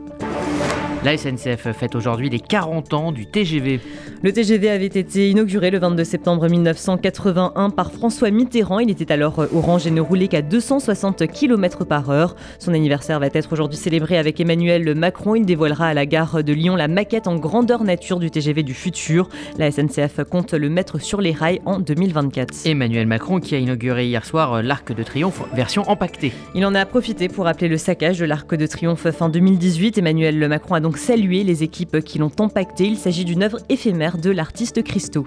La 1.04 1.16
SNCF 1.16 1.70
fête 1.72 1.94
aujourd'hui 1.94 2.28
les 2.28 2.40
40 2.40 2.92
ans 2.92 3.12
du 3.12 3.26
TGV. 3.26 3.80
Le 4.20 4.32
TGV 4.32 4.68
avait 4.68 4.86
été 4.86 5.30
inauguré 5.30 5.70
le 5.70 5.78
22 5.78 6.02
septembre 6.02 6.48
1981 6.48 7.70
par 7.70 7.92
François 7.92 8.32
Mitterrand. 8.32 8.80
Il 8.80 8.90
était 8.90 9.12
alors 9.12 9.46
orange 9.54 9.86
et 9.86 9.92
ne 9.92 10.00
roulait 10.00 10.26
qu'à 10.26 10.42
260 10.42 11.28
km 11.28 11.84
par 11.84 12.10
heure. 12.10 12.34
Son 12.58 12.74
anniversaire 12.74 13.20
va 13.20 13.26
être 13.26 13.52
aujourd'hui 13.52 13.78
célébré 13.78 14.18
avec 14.18 14.40
Emmanuel 14.40 14.92
Macron. 14.96 15.36
Il 15.36 15.46
dévoilera 15.46 15.86
à 15.86 15.94
la 15.94 16.04
gare 16.04 16.42
de 16.42 16.52
Lyon 16.52 16.74
la 16.74 16.88
maquette 16.88 17.28
en 17.28 17.36
grandeur 17.36 17.84
nature 17.84 18.18
du 18.18 18.32
TGV 18.32 18.64
du 18.64 18.74
futur. 18.74 19.28
La 19.56 19.70
SNCF 19.70 20.24
compte 20.28 20.52
le 20.52 20.68
mettre 20.68 21.00
sur 21.00 21.20
les 21.20 21.32
rails 21.32 21.60
en 21.64 21.78
2024. 21.78 22.66
Emmanuel 22.66 23.06
Macron 23.06 23.38
qui 23.38 23.54
a 23.54 23.58
inauguré 23.58 24.08
hier 24.08 24.24
soir 24.24 24.64
l'Arc 24.64 24.92
de 24.92 25.04
Triomphe 25.04 25.42
version 25.54 25.88
empaquetée. 25.88 26.32
Il 26.56 26.66
en 26.66 26.74
a 26.74 26.84
profité 26.86 27.28
pour 27.28 27.44
rappeler 27.44 27.68
le 27.68 27.76
saccage 27.76 28.18
de 28.18 28.24
l'Arc 28.24 28.52
de 28.52 28.66
Triomphe 28.66 29.08
fin 29.12 29.28
2018. 29.28 29.98
Emmanuel 29.98 30.48
Macron 30.48 30.74
a 30.74 30.80
donc 30.80 30.87
salué 30.96 31.44
les 31.44 31.62
équipes 31.62 32.00
qui 32.00 32.18
l'ont 32.18 32.32
empaqueté. 32.38 32.84
Il 32.84 32.96
s'agit 32.96 33.24
d'une 33.24 33.42
œuvre 33.42 33.58
éphémère 33.68 34.18
de 34.18 34.30
l'artiste 34.30 34.82
Christo. 34.82 35.26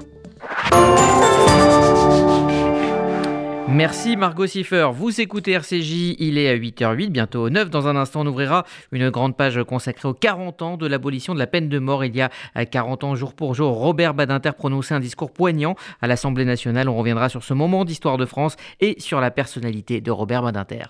Merci 3.73 4.17
Margot 4.17 4.47
Siffer. 4.47 4.89
Vous 4.93 5.21
écoutez 5.21 5.51
RCJ, 5.51 6.17
il 6.19 6.37
est 6.37 6.49
à 6.49 6.55
8h08, 6.55 7.07
bientôt 7.07 7.49
9. 7.49 7.69
Dans 7.69 7.87
un 7.87 7.95
instant, 7.95 8.21
on 8.21 8.27
ouvrira 8.27 8.65
une 8.91 9.09
grande 9.09 9.37
page 9.37 9.63
consacrée 9.63 10.09
aux 10.09 10.13
40 10.13 10.61
ans 10.61 10.77
de 10.77 10.85
l'abolition 10.87 11.33
de 11.33 11.39
la 11.39 11.47
peine 11.47 11.69
de 11.69 11.79
mort. 11.79 12.03
Il 12.03 12.13
y 12.13 12.21
a 12.21 12.29
40 12.65 13.05
ans, 13.05 13.15
jour 13.15 13.33
pour 13.33 13.55
jour, 13.55 13.73
Robert 13.77 14.13
Badinter 14.13 14.51
prononçait 14.57 14.93
un 14.93 14.99
discours 14.99 15.31
poignant 15.31 15.75
à 16.01 16.07
l'Assemblée 16.07 16.43
nationale. 16.43 16.89
On 16.89 16.97
reviendra 16.97 17.29
sur 17.29 17.43
ce 17.43 17.53
moment 17.53 17.85
d'histoire 17.85 18.17
de 18.17 18.25
France 18.25 18.57
et 18.81 18.95
sur 18.99 19.21
la 19.21 19.31
personnalité 19.31 20.01
de 20.01 20.11
Robert 20.11 20.43
Badinter. 20.43 20.83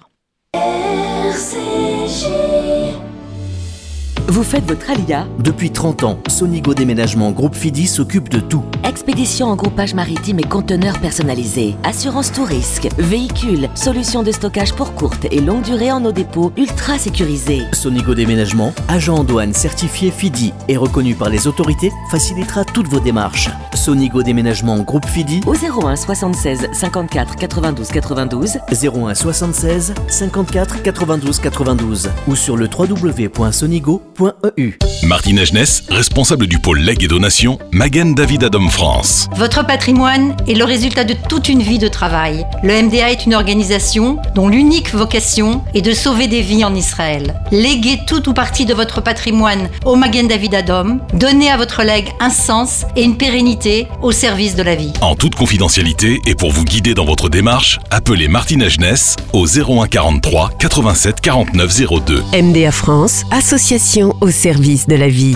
RCJ 0.53 2.50
vous 4.27 4.43
faites 4.43 4.65
votre 4.65 4.89
alia 4.89 5.27
Depuis 5.39 5.71
30 5.71 6.03
ans, 6.03 6.19
Sonigo 6.27 6.73
Déménagement 6.73 7.31
Groupe 7.31 7.55
Fidi 7.55 7.87
s'occupe 7.87 8.29
de 8.29 8.39
tout. 8.39 8.63
Expédition 8.91 9.47
en 9.47 9.55
groupage 9.55 9.93
maritime 9.93 10.41
et 10.41 10.43
conteneurs 10.43 10.99
personnalisés. 10.99 11.77
Assurance 11.85 12.33
tout 12.33 12.43
risque, 12.43 12.89
véhicules, 12.97 13.69
solutions 13.73 14.21
de 14.21 14.33
stockage 14.33 14.73
pour 14.73 14.95
courte 14.95 15.27
et 15.31 15.39
longue 15.39 15.63
durée 15.63 15.93
en 15.93 16.01
nos 16.01 16.11
dépôts 16.11 16.51
ultra 16.57 16.97
sécurisés. 16.97 17.61
Sonigo 17.71 18.13
Déménagement, 18.13 18.73
agent 18.89 19.15
en 19.15 19.23
douane 19.23 19.53
certifié 19.53 20.11
FIDI 20.11 20.51
et 20.67 20.75
reconnu 20.75 21.15
par 21.15 21.29
les 21.29 21.47
autorités, 21.47 21.89
facilitera 22.11 22.65
toutes 22.65 22.89
vos 22.89 22.99
démarches. 22.99 23.49
Sonigo 23.75 24.23
Déménagement 24.23 24.79
Groupe 24.79 25.05
FIDI 25.05 25.39
au 25.47 25.55
01 25.55 25.95
76 25.95 26.67
54 26.73 27.37
92 27.37 27.87
92 27.87 28.57
01 28.69 29.15
76 29.15 29.93
54 30.09 30.83
92 30.83 31.39
92 31.39 32.09
ou 32.27 32.35
sur 32.35 32.57
le 32.57 32.67
www.sonigo.eu. 32.67 34.77
Martine 35.03 35.39
Agenès, 35.39 35.85
responsable 35.89 36.47
du 36.47 36.59
pôle 36.59 36.79
legs 36.79 37.03
et 37.03 37.07
donation, 37.07 37.57
Magen 37.71 38.15
David 38.15 38.43
Adam 38.43 38.67
France. 38.67 38.80
Votre 39.35 39.63
patrimoine 39.63 40.35
est 40.47 40.55
le 40.55 40.63
résultat 40.63 41.03
de 41.03 41.13
toute 41.13 41.49
une 41.49 41.61
vie 41.61 41.77
de 41.77 41.87
travail. 41.87 42.47
Le 42.63 42.81
MDA 42.81 43.11
est 43.11 43.27
une 43.27 43.35
organisation 43.35 44.17
dont 44.33 44.47
l'unique 44.47 44.91
vocation 44.95 45.63
est 45.75 45.83
de 45.83 45.93
sauver 45.93 46.27
des 46.27 46.41
vies 46.41 46.65
en 46.65 46.73
Israël. 46.73 47.39
Léguez 47.51 47.99
tout 48.07 48.27
ou 48.27 48.33
partie 48.33 48.65
de 48.65 48.73
votre 48.73 48.99
patrimoine 49.01 49.69
au 49.85 49.95
Magen 49.95 50.27
David 50.27 50.55
Adom. 50.55 50.99
Donnez 51.13 51.51
à 51.51 51.57
votre 51.57 51.83
legs 51.83 52.09
un 52.19 52.31
sens 52.31 52.85
et 52.95 53.03
une 53.03 53.17
pérennité 53.17 53.87
au 54.01 54.11
service 54.11 54.55
de 54.55 54.63
la 54.63 54.73
vie. 54.73 54.93
En 55.01 55.15
toute 55.15 55.35
confidentialité 55.35 56.19
et 56.25 56.33
pour 56.33 56.51
vous 56.51 56.63
guider 56.63 56.95
dans 56.95 57.05
votre 57.05 57.29
démarche, 57.29 57.79
appelez 57.91 58.27
Martine 58.27 58.63
Agenès 58.63 59.15
au 59.33 59.45
01 59.45 59.87
43 59.89 60.53
87 60.57 61.21
49 61.21 61.81
02. 62.07 62.23
MDA 62.33 62.71
France, 62.71 63.25
association 63.29 64.15
au 64.21 64.31
service 64.31 64.87
de 64.87 64.95
la 64.95 65.07
vie. 65.07 65.35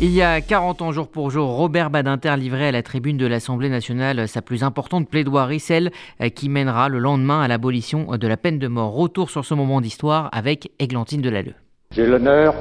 Il 0.00 0.10
y 0.10 0.20
a 0.20 0.40
40 0.40 0.82
ans 0.82 0.92
jour 0.92 1.08
pour 1.08 1.30
jour, 1.30 1.48
Robert 1.48 1.90
Badinter 1.90 2.34
livrait 2.36 2.68
à 2.68 2.72
la 2.72 2.82
tribune 2.82 3.16
de 3.16 3.26
l'Assemblée 3.26 3.68
nationale 3.68 4.28
sa 4.28 4.42
plus 4.42 4.62
importante 4.64 5.08
plaidoirie, 5.08 5.60
celle 5.60 5.90
qui 6.34 6.48
mènera 6.48 6.88
le 6.88 6.98
lendemain 6.98 7.40
à 7.40 7.48
l'abolition 7.48 8.16
de 8.16 8.28
la 8.28 8.36
peine 8.36 8.58
de 8.58 8.68
mort. 8.68 8.92
Retour 8.94 9.30
sur 9.30 9.44
ce 9.44 9.54
moment 9.54 9.80
d'histoire 9.80 10.28
avec 10.32 10.72
Églantine 10.78 11.22
Delalleux. 11.22 11.54
J'ai 11.92 12.06
l'honneur, 12.06 12.54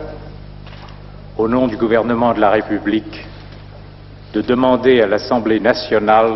au 1.37 1.47
nom 1.47 1.67
du 1.67 1.75
gouvernement 1.75 2.33
de 2.33 2.39
la 2.39 2.51
République, 2.51 3.25
de 4.33 4.41
demander 4.41 5.01
à 5.01 5.07
l'Assemblée 5.07 5.59
nationale 5.59 6.33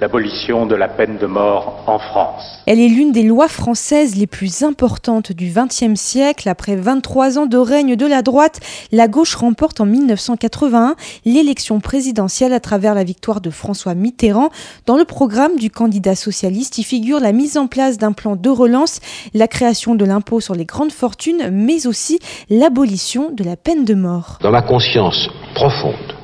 l'abolition 0.00 0.64
de 0.64 0.74
la 0.74 0.88
peine 0.88 1.18
de 1.18 1.26
mort 1.26 1.84
en 1.86 1.98
France. 1.98 2.62
Elle 2.66 2.80
est 2.80 2.88
l'une 2.88 3.12
des 3.12 3.22
lois 3.22 3.48
françaises 3.48 4.16
les 4.16 4.26
plus 4.26 4.62
importantes 4.62 5.32
du 5.32 5.52
XXe 5.54 6.00
siècle. 6.00 6.48
Après 6.48 6.74
23 6.74 7.38
ans 7.38 7.46
de 7.46 7.58
règne 7.58 7.96
de 7.96 8.06
la 8.06 8.22
droite, 8.22 8.60
la 8.92 9.08
gauche 9.08 9.34
remporte 9.34 9.80
en 9.80 9.86
1981 9.86 10.94
l'élection 11.26 11.80
présidentielle 11.80 12.54
à 12.54 12.60
travers 12.60 12.94
la 12.94 13.04
victoire 13.04 13.42
de 13.42 13.50
François 13.50 13.94
Mitterrand. 13.94 14.48
Dans 14.86 14.96
le 14.96 15.04
programme 15.04 15.56
du 15.56 15.70
candidat 15.70 16.14
socialiste, 16.14 16.78
y 16.78 16.82
figure 16.82 17.20
la 17.20 17.32
mise 17.32 17.58
en 17.58 17.66
place 17.66 17.98
d'un 17.98 18.12
plan 18.12 18.36
de 18.36 18.48
relance, 18.48 19.00
la 19.34 19.48
création 19.48 19.94
de 19.94 20.04
l'impôt 20.06 20.40
sur 20.40 20.54
les 20.54 20.64
grandes 20.64 20.92
fortunes, 20.92 21.50
mais 21.52 21.86
aussi 21.86 22.18
l'abolition 22.48 23.30
de 23.32 23.44
la 23.44 23.56
peine 23.56 23.84
de 23.84 23.94
mort. 23.94 24.38
Dans 24.40 24.50
ma 24.50 24.62
conscience 24.62 25.28
profonde, 25.54 26.19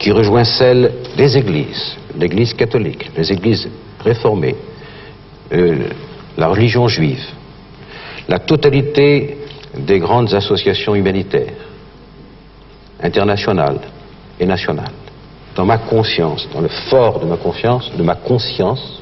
qui 0.00 0.10
rejoint 0.10 0.44
celle 0.44 0.92
des 1.16 1.36
églises, 1.36 1.96
l'Église 2.18 2.54
catholique, 2.54 3.10
les 3.16 3.30
églises 3.30 3.68
réformées, 4.02 4.56
euh, 5.52 5.88
la 6.38 6.48
religion 6.48 6.88
juive, 6.88 7.22
la 8.26 8.38
totalité 8.38 9.36
des 9.76 9.98
grandes 9.98 10.32
associations 10.32 10.94
humanitaires, 10.94 11.52
internationales 13.02 13.80
et 14.40 14.46
nationales. 14.46 14.92
Dans 15.54 15.66
ma 15.66 15.76
conscience, 15.76 16.48
dans 16.52 16.62
le 16.62 16.68
fort 16.88 17.20
de 17.20 17.26
ma 17.26 17.36
conscience, 17.36 17.92
de 17.94 18.02
ma 18.02 18.14
conscience, 18.14 18.99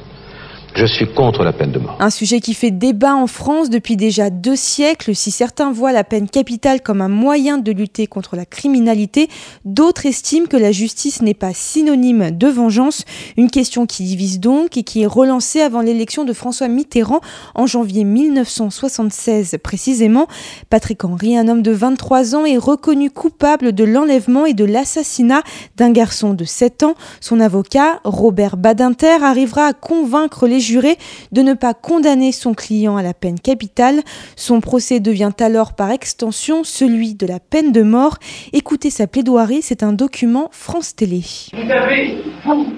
je 0.75 0.85
suis 0.85 1.11
contre 1.13 1.43
la 1.43 1.53
peine 1.53 1.71
de 1.71 1.79
mort. 1.79 1.97
Un 1.99 2.09
sujet 2.09 2.39
qui 2.39 2.53
fait 2.53 2.71
débat 2.71 3.15
en 3.15 3.27
France 3.27 3.69
depuis 3.69 3.97
déjà 3.97 4.29
deux 4.29 4.55
siècles. 4.55 5.15
Si 5.15 5.31
certains 5.31 5.71
voient 5.71 5.91
la 5.91 6.03
peine 6.03 6.29
capitale 6.29 6.81
comme 6.81 7.01
un 7.01 7.09
moyen 7.09 7.57
de 7.57 7.71
lutter 7.71 8.07
contre 8.07 8.35
la 8.35 8.45
criminalité, 8.45 9.29
d'autres 9.65 10.05
estiment 10.05 10.47
que 10.47 10.57
la 10.57 10.71
justice 10.71 11.21
n'est 11.21 11.33
pas 11.33 11.53
synonyme 11.53 12.31
de 12.31 12.47
vengeance. 12.47 13.03
Une 13.37 13.49
question 13.49 13.85
qui 13.85 14.03
divise 14.03 14.39
donc 14.39 14.77
et 14.77 14.83
qui 14.83 15.01
est 15.01 15.07
relancée 15.07 15.61
avant 15.61 15.81
l'élection 15.81 16.23
de 16.23 16.33
François 16.33 16.67
Mitterrand 16.67 17.21
en 17.55 17.65
janvier 17.65 18.03
1976 18.03 19.57
précisément. 19.63 20.27
Patrick 20.69 21.03
Henry, 21.03 21.37
un 21.37 21.47
homme 21.47 21.61
de 21.61 21.71
23 21.71 22.35
ans, 22.35 22.45
est 22.45 22.57
reconnu 22.57 23.09
coupable 23.09 23.73
de 23.73 23.83
l'enlèvement 23.83 24.45
et 24.45 24.53
de 24.53 24.65
l'assassinat 24.65 25.41
d'un 25.77 25.91
garçon 25.91 26.33
de 26.33 26.45
7 26.45 26.83
ans. 26.83 26.95
Son 27.21 27.39
avocat, 27.39 27.99
Robert 28.03 28.57
Badinter, 28.57 29.23
arrivera 29.23 29.65
à 29.65 29.73
convaincre 29.73 30.47
les 30.47 30.58
juré 30.59 30.97
de 31.31 31.41
ne 31.41 31.53
pas 31.53 31.73
condamner 31.73 32.31
son 32.31 32.53
client 32.53 32.97
à 32.97 33.03
la 33.03 33.13
peine 33.13 33.39
capitale. 33.39 34.01
Son 34.35 34.61
procès 34.61 34.99
devient 34.99 35.31
alors 35.39 35.73
par 35.73 35.91
extension 35.91 36.63
celui 36.63 37.15
de 37.15 37.25
la 37.25 37.39
peine 37.39 37.71
de 37.71 37.81
mort. 37.81 38.17
Écoutez 38.53 38.89
sa 38.89 39.07
plaidoirie, 39.07 39.61
c'est 39.61 39.83
un 39.83 39.93
document 39.93 40.49
France 40.51 40.95
Télé. 40.95 41.21
Vous 41.53 41.71
avez, 41.71 42.17
vous, 42.45 42.73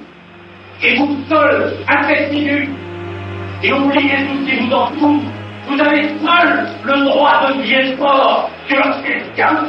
et 0.84 0.98
vous 0.98 1.18
seul, 1.30 1.78
à 1.88 2.08
cette 2.08 2.32
minute, 2.32 2.70
et 3.64 3.72
oubliez 3.74 4.26
tout 4.28 4.46
qui 4.46 4.60
vous 4.60 4.74
entoure, 4.74 5.22
vous 5.68 5.80
avez 5.80 6.04
seul 6.04 6.68
le 6.84 7.06
droit 7.06 7.48
de 7.48 7.64
dire 7.64 7.98
fort 7.98 8.50
sur 8.68 8.84
quelqu'un. 9.04 9.68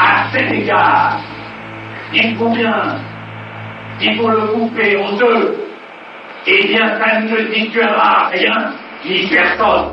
À 0.00 0.30
cet 0.32 0.52
égard, 0.52 1.20
il 2.14 2.36
bien, 2.36 2.98
il 4.00 4.16
faut 4.16 4.28
le 4.28 4.46
couper 4.48 4.96
en 4.96 5.16
deux 5.16 5.67
eh 6.50 6.66
bien, 6.66 6.98
ça 6.98 7.20
ne 7.20 7.52
dissuadera 7.52 8.28
rien 8.32 8.72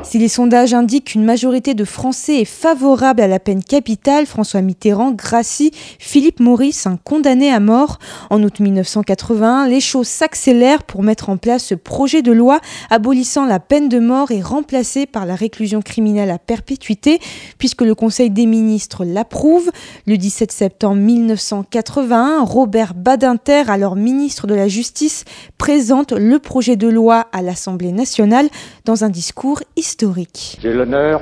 si 0.04 0.18
les 0.18 0.28
sondages 0.28 0.74
indiquent 0.74 1.06
qu'une 1.06 1.24
majorité 1.24 1.76
de 1.76 1.86
Français 1.86 2.42
est 2.42 2.46
favorable 2.46 3.22
à 3.22 3.28
la 3.28 3.40
peine 3.40 3.64
capitale, 3.64 4.26
François 4.26 4.62
Mitterrand 4.62 5.12
gracie 5.12 5.72
Philippe 6.00 6.40
Maurice, 6.40 6.88
un 6.88 6.98
condamné 6.98 7.52
à 7.52 7.60
mort. 7.60 8.00
En 8.32 8.42
août 8.42 8.60
1981, 8.60 9.68
les 9.68 9.80
choses 9.80 10.08
s'accélèrent 10.08 10.84
pour 10.84 11.04
mettre 11.04 11.30
en 11.30 11.38
place 11.38 11.66
ce 11.66 11.76
projet 11.76 12.24
de 12.24 12.32
loi 12.32 12.60
abolissant 12.90 13.46
la 13.46 13.60
peine 13.60 13.90
de 13.90 14.00
mort 14.00 14.32
et 14.32 14.42
remplacé 14.42 15.06
par 15.06 15.28
la 15.28 15.36
réclusion 15.36 15.82
criminelle 15.82 16.32
à 16.32 16.40
perpétuité, 16.40 17.20
puisque 17.60 17.82
le 17.82 17.94
Conseil 17.94 18.32
des 18.32 18.48
ministres 18.48 19.06
l'approuve. 19.06 19.70
Le 20.08 20.18
17 20.18 20.52
septembre 20.52 20.96
1981, 20.96 22.44
Robert 22.44 22.96
Badinter, 22.96 23.70
alors 23.70 23.96
ministre 23.96 24.48
de 24.48 24.56
la 24.56 24.68
Justice, 24.68 25.26
présente 25.60 26.12
le 26.12 26.40
projet 26.40 26.76
de 26.76 26.88
loi 26.88 27.28
à 27.32 27.44
l'Assemblée 27.44 27.92
nationale 27.92 28.50
dans 28.84 28.95
un 29.04 29.10
discours 29.10 29.62
historique. 29.76 30.58
J'ai 30.62 30.74
l'honneur, 30.74 31.22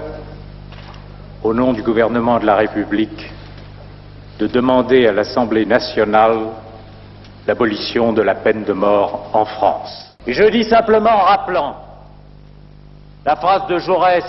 au 1.44 1.53
nom 1.53 1.74
du 1.74 1.82
gouvernement 1.82 2.39
de 2.39 2.46
la 2.46 2.56
République, 2.56 3.32
de 4.39 4.48
demander 4.48 5.08
à 5.08 5.12
l'Assemblée 5.12 5.65
nationale 5.65 6.38
l'abolition 7.48 8.13
de 8.13 8.22
la 8.22 8.36
peine 8.36 8.63
de 8.63 8.74
mort 8.74 9.30
en 9.34 9.46
France. 9.46 10.15
Je 10.27 10.44
dis 10.50 10.63
simplement 10.63 11.12
en 11.12 11.25
rappelant 11.25 11.75
la 13.25 13.36
phrase 13.36 13.68
de 13.68 13.77
Jaurès, 13.80 14.25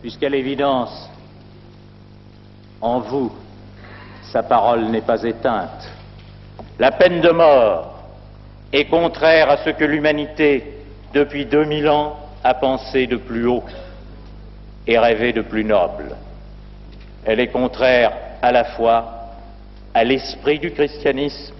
puisqu'à 0.00 0.28
l'évidence, 0.28 1.10
en 2.80 3.00
vous, 3.00 3.32
sa 4.32 4.42
parole 4.42 4.84
n'est 4.86 5.02
pas 5.02 5.22
éteinte. 5.22 5.90
La 6.78 6.92
peine 6.92 7.20
de 7.20 7.30
mort 7.30 7.94
est 8.72 8.84
contraire 8.86 9.50
à 9.50 9.56
ce 9.64 9.70
que 9.70 9.84
l'humanité 9.84 10.77
depuis 11.12 11.46
2000 11.46 11.88
ans, 11.88 12.16
à 12.44 12.54
penser 12.54 13.06
de 13.06 13.16
plus 13.16 13.46
haut 13.46 13.64
et 14.86 14.98
rêver 14.98 15.32
de 15.32 15.42
plus 15.42 15.64
noble. 15.64 16.16
Elle 17.24 17.40
est 17.40 17.48
contraire 17.48 18.12
à 18.40 18.52
la 18.52 18.64
fois 18.64 19.34
à 19.92 20.04
l'esprit 20.04 20.58
du 20.58 20.70
christianisme 20.70 21.54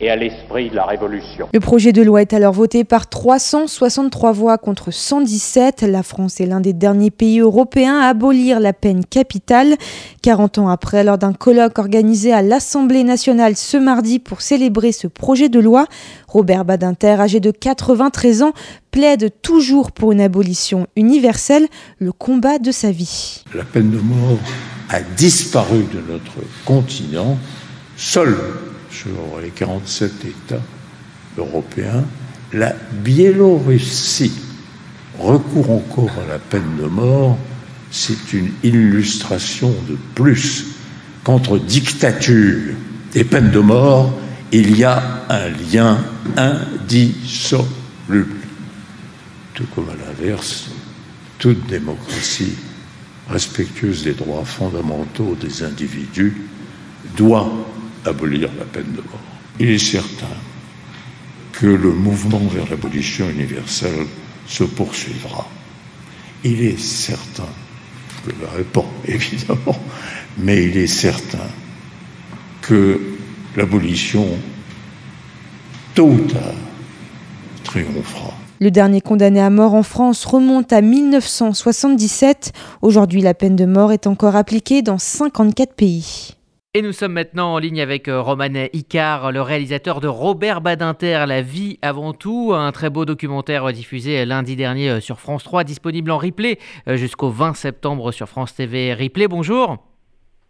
et 0.00 0.10
à 0.10 0.16
l'esprit 0.16 0.70
de 0.70 0.74
la 0.74 0.84
Révolution. 0.86 1.48
Le 1.52 1.60
projet 1.60 1.92
de 1.92 2.02
loi 2.02 2.20
est 2.22 2.32
alors 2.32 2.52
voté 2.52 2.84
par 2.84 3.08
363 3.08 4.32
voix 4.32 4.58
contre 4.58 4.90
117. 4.90 5.82
La 5.82 6.02
France 6.02 6.40
est 6.40 6.46
l'un 6.46 6.60
des 6.60 6.72
derniers 6.72 7.10
pays 7.10 7.40
européens 7.40 7.98
à 8.00 8.08
abolir 8.08 8.60
la 8.60 8.72
peine 8.72 9.04
capitale. 9.04 9.76
40 10.22 10.58
ans 10.58 10.68
après, 10.68 11.04
lors 11.04 11.18
d'un 11.18 11.32
colloque 11.32 11.78
organisé 11.78 12.32
à 12.32 12.42
l'Assemblée 12.42 13.04
nationale 13.04 13.56
ce 13.56 13.76
mardi 13.76 14.18
pour 14.18 14.40
célébrer 14.40 14.92
ce 14.92 15.06
projet 15.06 15.48
de 15.48 15.60
loi, 15.60 15.86
Robert 16.28 16.64
Badinter, 16.64 17.20
âgé 17.20 17.40
de 17.40 17.50
93 17.52 18.42
ans, 18.42 18.52
plaide 18.90 19.30
toujours 19.42 19.92
pour 19.92 20.12
une 20.12 20.20
abolition 20.20 20.86
universelle, 20.96 21.66
le 21.98 22.12
combat 22.12 22.58
de 22.58 22.72
sa 22.72 22.90
vie. 22.90 23.44
La 23.54 23.64
peine 23.64 23.90
de 23.90 23.98
mort 23.98 24.38
a 24.90 25.00
disparu 25.00 25.84
de 25.92 26.12
notre 26.12 26.34
continent, 26.64 27.38
seul 27.96 28.36
sur 28.94 29.40
les 29.42 29.50
47 29.50 30.12
États 30.24 30.62
européens, 31.36 32.04
la 32.52 32.74
Biélorussie 33.02 34.32
recourt 35.18 35.70
encore 35.70 36.12
à 36.24 36.28
la 36.28 36.38
peine 36.38 36.76
de 36.80 36.86
mort, 36.86 37.36
c'est 37.90 38.32
une 38.32 38.50
illustration 38.62 39.74
de 39.88 39.96
plus 40.14 40.66
qu'entre 41.24 41.58
dictature 41.58 42.74
et 43.14 43.24
peine 43.24 43.50
de 43.50 43.60
mort, 43.60 44.12
il 44.52 44.76
y 44.76 44.84
a 44.84 45.24
un 45.28 45.48
lien 45.48 45.98
indissoluble. 46.36 47.66
Tout 49.54 49.66
comme 49.74 49.88
à 49.88 49.94
l'inverse, 50.06 50.70
toute 51.38 51.66
démocratie 51.66 52.54
respectueuse 53.28 54.04
des 54.04 54.14
droits 54.14 54.44
fondamentaux 54.44 55.36
des 55.40 55.62
individus 55.62 56.36
doit 57.16 57.50
abolir 58.04 58.50
la 58.58 58.64
peine 58.64 58.92
de 58.92 59.02
mort. 59.02 59.20
Il 59.60 59.70
est 59.70 59.78
certain 59.78 60.26
que 61.52 61.66
le 61.66 61.92
mouvement 61.92 62.40
vers 62.48 62.68
l'abolition 62.68 63.28
universelle 63.28 64.06
se 64.46 64.64
poursuivra. 64.64 65.46
Il 66.42 66.62
est 66.62 66.78
certain, 66.78 67.48
je 68.26 68.30
le 68.30 68.64
pas 68.64 68.84
évidemment, 69.06 69.78
mais 70.38 70.64
il 70.64 70.76
est 70.76 70.86
certain 70.88 71.46
que 72.60 73.00
l'abolition, 73.56 74.26
tôt 75.94 76.08
ou 76.08 76.18
tard, 76.18 76.54
triomphera. 77.62 78.34
Le 78.60 78.70
dernier 78.70 79.00
condamné 79.00 79.40
à 79.40 79.50
mort 79.50 79.74
en 79.74 79.82
France 79.82 80.24
remonte 80.24 80.72
à 80.72 80.80
1977. 80.80 82.52
Aujourd'hui, 82.82 83.20
la 83.20 83.34
peine 83.34 83.56
de 83.56 83.66
mort 83.66 83.92
est 83.92 84.06
encore 84.06 84.36
appliquée 84.36 84.82
dans 84.82 84.98
54 84.98 85.74
pays. 85.74 86.34
Et 86.76 86.82
nous 86.82 86.90
sommes 86.90 87.12
maintenant 87.12 87.54
en 87.54 87.58
ligne 87.58 87.80
avec 87.80 88.08
euh, 88.08 88.20
Roman 88.20 88.48
Icard, 88.72 89.30
le 89.30 89.40
réalisateur 89.40 90.00
de 90.00 90.08
Robert 90.08 90.60
Badinter, 90.60 91.24
La 91.28 91.40
vie 91.40 91.78
avant 91.82 92.12
tout, 92.12 92.50
un 92.52 92.72
très 92.72 92.90
beau 92.90 93.04
documentaire 93.04 93.72
diffusé 93.72 94.24
lundi 94.24 94.56
dernier 94.56 94.90
euh, 94.90 95.00
sur 95.00 95.20
France 95.20 95.44
3, 95.44 95.62
disponible 95.62 96.10
en 96.10 96.18
replay 96.18 96.58
euh, 96.88 96.96
jusqu'au 96.96 97.28
20 97.28 97.54
septembre 97.54 98.10
sur 98.10 98.26
France 98.26 98.56
TV 98.56 98.92
Replay. 98.92 99.28
Bonjour. 99.28 99.76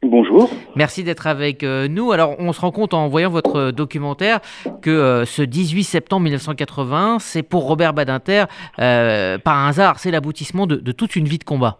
Bonjour. 0.02 0.48
Merci 0.76 1.04
d'être 1.04 1.26
avec 1.26 1.62
nous. 1.62 2.12
Alors, 2.12 2.36
on 2.38 2.54
se 2.54 2.60
rend 2.62 2.70
compte 2.70 2.94
en 2.94 3.06
voyant 3.08 3.30
votre 3.30 3.70
documentaire 3.70 4.40
que 4.80 5.24
ce 5.26 5.42
18 5.42 5.84
septembre 5.84 6.24
1980, 6.24 7.18
c'est 7.20 7.42
pour 7.42 7.66
Robert 7.66 7.92
Badinter, 7.94 8.44
par 8.76 9.66
hasard, 9.66 9.98
c'est 9.98 10.10
l'aboutissement 10.10 10.66
de, 10.66 10.92
toute 10.92 11.16
une 11.16 11.24
vie 11.24 11.38
de 11.38 11.44
combat. 11.44 11.78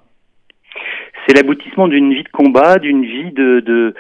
C'est 1.27 1.35
l'aboutissement 1.35 1.87
d'une 1.87 2.15
vie 2.15 2.23
de 2.23 2.29
combat, 2.31 2.79
d'une 2.79 3.05
vie 3.05 3.33
de, 3.33 3.95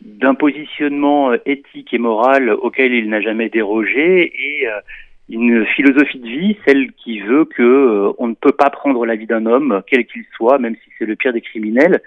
d'un 0.00 0.34
positionnement 0.34 1.32
euh, 1.32 1.36
éthique 1.46 1.92
et 1.92 1.98
moral 1.98 2.50
auquel 2.50 2.92
il 2.92 3.08
n'a 3.08 3.20
jamais 3.20 3.48
dérogé 3.48 4.32
et 4.34 4.66
euh, 4.68 4.80
une 5.28 5.64
philosophie 5.64 6.18
de 6.18 6.26
vie, 6.26 6.56
celle 6.66 6.92
qui 6.92 7.20
veut 7.20 7.44
que 7.44 7.62
euh, 7.62 8.12
on 8.18 8.28
ne 8.28 8.34
peut 8.34 8.52
pas 8.52 8.70
prendre 8.70 9.06
la 9.06 9.14
vie 9.14 9.26
d'un 9.26 9.46
homme, 9.46 9.82
quel 9.86 10.06
qu'il 10.06 10.24
soit, 10.36 10.58
même 10.58 10.74
si 10.74 10.90
c'est 10.98 11.06
le 11.06 11.16
pire 11.16 11.32
des 11.32 11.40
criminels. 11.40 12.00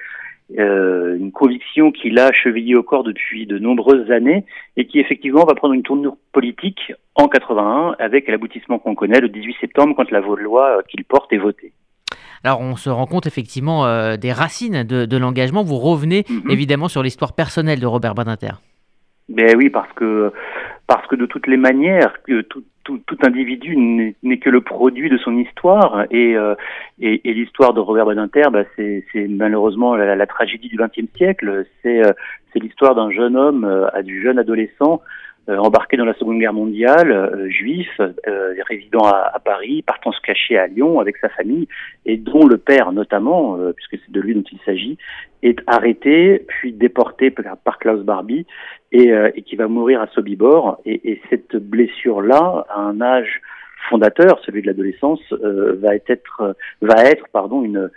Une 0.56 1.32
conviction 1.32 1.92
qu'il 1.92 2.20
a 2.20 2.32
chevillée 2.32 2.76
au 2.76 2.84
corps 2.84 3.04
depuis 3.04 3.48
de 3.48 3.58
nombreuses 3.58 4.12
années 4.12 4.44
et 4.78 4.86
qui 4.86 5.00
effectivement 5.00 5.46
va 5.46 5.56
prendre 5.56 5.74
une 5.74 5.82
tournure 5.82 6.18
politique 6.32 6.94
en 7.16 7.28
81 7.28 7.96
avec 7.98 8.28
l'aboutissement 8.28 8.78
qu'on 8.78 8.94
connaît 8.94 9.22
le 9.22 9.30
18 9.30 9.56
septembre 9.62 9.96
quand 9.96 10.12
la 10.12 10.20
loi 10.20 10.84
qu'il 10.90 11.06
porte 11.06 11.32
est 11.34 11.38
votée. 11.38 11.72
Alors 12.44 12.62
on 12.62 12.76
se 12.76 12.90
rend 12.90 13.06
compte 13.06 13.26
effectivement 13.26 13.86
euh, 13.86 14.18
des 14.18 14.32
racines 14.32 14.84
de, 14.84 15.18
l'engagement. 15.18 15.64
Vous 15.64 15.78
revenez 15.78 16.26
mhm. 16.30 16.50
évidemment 16.50 16.88
sur 16.88 17.04
l'histoire 17.04 17.34
personnelle 17.34 17.80
de 17.80 17.86
Robert 17.86 18.16
Badinter. 18.16 18.54
Ben 19.30 19.56
oui, 19.56 19.70
parce 19.70 19.92
que 19.94 20.32
parce 20.86 21.08
que 21.08 21.16
de 21.16 21.26
toutes 21.26 21.48
les 21.48 21.56
manières, 21.56 22.22
que 22.24 22.42
tout, 22.42 22.64
tout, 22.84 23.00
individu 23.26 23.78
n'est 24.22 24.38
que 24.38 24.50
le 24.50 24.60
produit 24.60 25.10
de 25.10 25.18
son 25.18 25.38
histoire 25.38 26.04
et, 26.12 26.36
euh, 26.36 26.56
et, 27.00 27.22
l'histoire 27.34 27.74
de 27.74 27.80
Robert 27.80 28.06
Badinter, 28.06 28.50
bah, 28.52 28.64
c'est 28.76 29.06
malheureusement 29.30 29.96
la, 29.96 30.28
tragédie 30.28 30.68
du 30.68 30.76
XXe 30.78 31.10
siècle. 31.16 31.66
C'est 31.82 32.04
euh, 32.04 32.12
c'est 32.52 32.60
l'histoire 32.60 32.96
d'un 32.96 33.10
jeune 33.12 33.38
homme, 33.38 33.88
à 33.94 34.04
du 34.04 34.22
jeune 34.22 34.38
adolescent 34.38 35.02
euh, 35.50 35.58
embarqué 35.58 35.98
dans 35.98 36.06
la 36.06 36.14
Seconde 36.14 36.40
Guerre 36.40 36.54
mondiale, 36.54 37.12
euh, 37.12 37.50
juif, 37.50 37.90
euh, 38.00 38.56
résidant 38.70 39.06
à, 39.06 39.30
à, 39.34 39.40
Paris, 39.40 39.82
partant 39.82 40.14
se 40.14 40.22
cacher 40.22 40.58
à 40.58 40.68
Lyon 40.68 41.02
avec 41.02 41.18
sa 41.18 41.28
famille, 41.28 41.68
et 42.06 42.16
dont 42.16 42.46
le 42.46 42.58
père 42.58 42.94
notamment, 42.94 43.58
puisque 43.76 44.02
c'est 44.06 44.12
de 44.12 44.22
lui 44.22 44.36
dont 44.36 44.44
il 44.50 44.60
s'agit, 44.66 44.98
est 45.42 45.60
arrêté 45.68 46.46
puis 46.48 46.72
déporté 46.72 47.30
par 47.32 47.78
Klaus 47.78 48.04
Barbie 48.04 48.46
et, 48.94 49.10
et 49.36 49.42
qui 49.42 49.58
va 49.58 49.68
mourir 49.68 50.02
à 50.02 50.08
Sobibor. 50.08 50.80
Et, 50.86 51.12
et 51.12 51.22
cette 51.30 51.58
blessure-là, 51.58 52.66
à 52.70 52.80
un 52.80 53.02
âge 53.02 53.42
fondateur, 53.90 54.40
celui 54.46 54.62
de 54.62 54.68
l'adolescence, 54.68 55.22
va 55.32 55.96
être, 55.96 56.56
va 56.82 57.04
être 57.04 57.28
pardon, 57.34 57.64
une, 57.64 57.90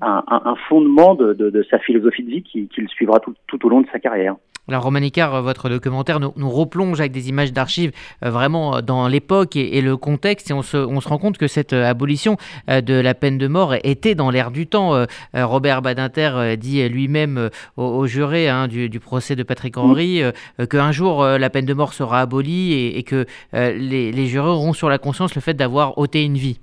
un, 0.00 0.22
un 0.28 0.56
fondement 0.68 1.14
de, 1.14 1.32
de, 1.32 1.50
de, 1.50 1.62
sa 1.70 1.78
philosophie 1.78 2.22
de 2.22 2.30
vie 2.30 2.42
qui, 2.42 2.68
qui 2.68 2.84
suivra 2.88 3.20
tout, 3.20 3.34
tout 3.46 3.64
au 3.66 3.68
long 3.68 3.80
de 3.80 3.88
sa 3.92 3.98
carrière. 3.98 4.36
Alors 4.68 4.82
Romanicard, 4.82 5.34
euh, 5.34 5.40
votre 5.40 5.70
documentaire 5.70 6.20
nous, 6.20 6.32
nous, 6.36 6.50
replonge 6.50 7.00
avec 7.00 7.12
des 7.12 7.30
images 7.30 7.54
d'archives 7.54 7.92
euh, 8.22 8.28
vraiment 8.28 8.76
euh, 8.76 8.80
dans 8.82 9.08
l'époque 9.08 9.56
et, 9.56 9.80
le 9.80 9.96
contexte 9.96 10.50
et 10.50 10.52
on 10.52 10.60
se, 10.60 10.76
on 10.76 11.00
se, 11.00 11.08
rend 11.08 11.16
compte 11.16 11.38
que 11.38 11.46
cette 11.46 11.72
abolition 11.72 12.36
de 12.68 13.00
la 13.00 13.14
peine 13.14 13.38
de 13.38 13.46
mort 13.46 13.74
était 13.84 14.14
dans 14.14 14.30
l'air 14.30 14.50
du 14.50 14.66
temps. 14.66 15.06
Robert 15.34 15.82
Badinter 15.82 16.56
dit 16.58 16.86
lui-même 16.88 17.50
au, 17.76 18.06
juré 18.06 18.48
hein, 18.48 18.66
du, 18.66 19.00
procès 19.00 19.36
de 19.36 19.42
Patrick 19.42 19.76
Henry 19.76 20.22
qu'un 20.68 20.90
jour 20.90 21.24
la 21.24 21.50
peine 21.50 21.64
de 21.64 21.74
mort 21.74 21.92
sera 21.92 22.20
abolie 22.20 22.92
et, 22.96 23.02
que 23.04 23.24
les, 23.52 24.12
les 24.12 24.26
jurés 24.26 24.48
auront 24.48 24.72
sur 24.72 24.88
la 24.88 24.98
conscience 24.98 25.34
le 25.34 25.40
fait 25.40 25.54
d'avoir 25.54 25.96
ôté 25.98 26.24
une 26.24 26.36
vie. 26.36 26.60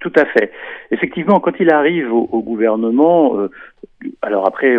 Tout 0.00 0.12
à 0.16 0.24
fait. 0.26 0.52
Effectivement, 0.90 1.40
quand 1.40 1.58
il 1.58 1.72
arrive 1.72 2.12
au, 2.12 2.42
gouvernement, 2.42 3.36
alors 4.22 4.46
après, 4.46 4.76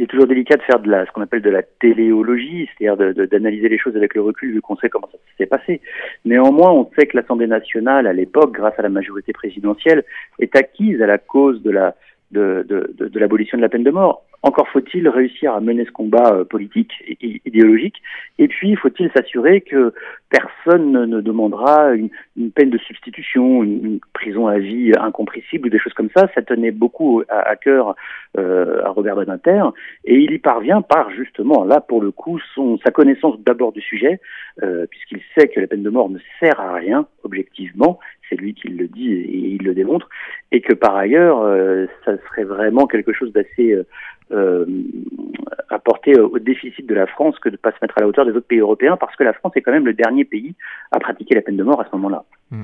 il 0.00 0.04
est 0.04 0.06
toujours 0.06 0.26
délicat 0.26 0.56
de 0.56 0.62
faire 0.62 0.80
de 0.80 0.90
la, 0.90 1.04
ce 1.04 1.12
qu'on 1.12 1.20
appelle 1.20 1.42
de 1.42 1.50
la 1.50 1.62
téléologie, 1.62 2.66
c'est-à-dire 2.78 3.14
d'analyser 3.28 3.68
les 3.68 3.76
choses 3.76 3.94
avec 3.96 4.14
le 4.14 4.22
recul 4.22 4.50
vu 4.50 4.62
qu'on 4.62 4.76
sait 4.76 4.88
comment 4.88 5.10
ça 5.12 5.18
s'est 5.36 5.44
passé. 5.44 5.82
Néanmoins, 6.24 6.70
on 6.70 6.90
sait 6.98 7.06
que 7.06 7.18
l'Assemblée 7.18 7.46
nationale, 7.46 8.06
à 8.06 8.14
l'époque, 8.14 8.52
grâce 8.52 8.78
à 8.78 8.82
la 8.82 8.88
majorité 8.88 9.34
présidentielle, 9.34 10.02
est 10.38 10.56
acquise 10.56 11.02
à 11.02 11.06
la 11.06 11.18
cause 11.18 11.62
de 11.62 11.92
de 12.30 13.18
l'abolition 13.18 13.58
de 13.58 13.62
la 13.62 13.68
peine 13.68 13.84
de 13.84 13.90
mort. 13.90 14.24
Encore 14.42 14.68
faut-il 14.68 15.06
réussir 15.08 15.52
à 15.52 15.60
mener 15.60 15.84
ce 15.84 15.90
combat 15.90 16.32
euh, 16.32 16.44
politique 16.44 16.92
et 17.08 17.42
idéologique. 17.44 17.96
Et 18.38 18.48
puis, 18.48 18.74
faut-il 18.74 19.10
s'assurer 19.12 19.60
que 19.60 19.92
personne 20.30 20.92
ne 20.92 21.20
demandera 21.20 21.92
une, 21.94 22.10
peine 22.52 22.70
de 22.70 22.78
substitution, 22.78 23.62
une, 23.62 24.00
prison 24.14 24.46
à 24.46 24.58
vie 24.58 24.92
incompressible 24.98 25.66
ou 25.66 25.70
des 25.70 25.78
choses 25.78 25.92
comme 25.92 26.08
ça. 26.16 26.28
Ça 26.34 26.40
tenait 26.40 26.70
beaucoup 26.70 27.22
à, 27.28 27.54
cœur 27.56 27.96
euh, 28.38 28.82
à 28.84 28.90
Robert 28.90 29.16
Badinter. 29.16 29.62
Et 30.04 30.16
il 30.16 30.32
y 30.32 30.38
parvient 30.38 30.80
par, 30.80 31.10
justement, 31.10 31.64
là, 31.64 31.80
pour 31.80 32.00
le 32.00 32.10
coup, 32.10 32.38
son, 32.54 32.78
sa 32.78 32.90
connaissance 32.90 33.38
d'abord 33.40 33.72
du 33.72 33.82
sujet, 33.82 34.20
euh, 34.62 34.86
puisqu'il 34.86 35.20
sait 35.36 35.48
que 35.48 35.60
la 35.60 35.66
peine 35.66 35.82
de 35.82 35.90
mort 35.90 36.08
ne 36.08 36.18
sert 36.38 36.58
à 36.60 36.72
rien, 36.74 37.06
objectivement. 37.24 37.98
C'est 38.28 38.36
lui 38.36 38.54
qui 38.54 38.68
le 38.68 38.86
dit 38.86 39.12
et 39.12 39.48
il 39.56 39.64
le 39.64 39.74
démontre. 39.74 40.08
Et 40.52 40.60
que 40.60 40.72
par 40.72 40.96
ailleurs, 40.96 41.40
euh, 41.40 41.86
ça 42.04 42.16
serait 42.28 42.44
vraiment 42.44 42.86
quelque 42.86 43.12
chose 43.12 43.32
d'assez 43.32 43.76
euh, 44.32 44.64
apporter 45.70 46.18
au 46.18 46.38
déficit 46.38 46.86
de 46.86 46.94
la 46.94 47.06
France 47.06 47.36
que 47.40 47.48
de 47.48 47.54
ne 47.54 47.56
pas 47.56 47.70
se 47.70 47.76
mettre 47.82 47.98
à 47.98 48.00
la 48.00 48.06
hauteur 48.06 48.24
des 48.24 48.30
autres 48.30 48.46
pays 48.46 48.60
européens, 48.60 48.96
parce 48.96 49.14
que 49.16 49.24
la 49.24 49.32
France 49.32 49.52
est 49.56 49.60
quand 49.60 49.72
même 49.72 49.86
le 49.86 49.92
dernier 49.92 50.24
pays 50.24 50.54
à 50.92 51.00
pratiquer 51.00 51.34
la 51.34 51.42
peine 51.42 51.56
de 51.56 51.64
mort 51.64 51.80
à 51.80 51.84
ce 51.84 51.96
moment-là. 51.96 52.24
Mmh. 52.50 52.62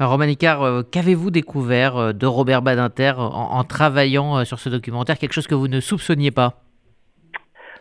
Romain 0.00 0.26
euh, 0.28 0.82
qu'avez-vous 0.90 1.30
découvert 1.30 1.96
euh, 1.96 2.12
de 2.12 2.26
Robert 2.26 2.62
Badinter 2.62 3.12
en, 3.16 3.62
travaillant 3.62 4.44
sur 4.44 4.58
ce 4.58 4.68
documentaire 4.68 5.18
Quelque 5.18 5.32
chose 5.32 5.46
que 5.46 5.54
vous 5.54 5.68
ne 5.68 5.80
soupçonniez 5.80 6.32
pas? 6.32 6.62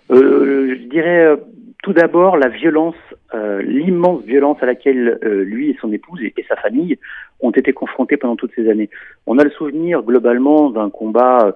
Je 0.09 0.87
dirais 0.89 1.35
tout 1.81 1.93
d'abord 1.93 2.37
la 2.37 2.49
violence, 2.49 2.95
l'immense 3.33 4.23
violence 4.23 4.57
à 4.61 4.67
laquelle 4.67 5.17
lui 5.23 5.71
et 5.71 5.77
son 5.81 5.91
épouse 5.91 6.21
et, 6.21 6.33
sa 6.47 6.55
famille 6.55 6.99
ont 7.39 7.51
été 7.51 7.73
confrontés 7.73 8.17
pendant 8.17 8.35
toutes 8.35 8.53
ces 8.55 8.69
années. 8.69 8.89
On 9.25 9.39
a 9.39 9.43
le 9.43 9.49
souvenir 9.49 10.03
globalement 10.03 10.69
d'un 10.69 10.89
combat 10.89 11.53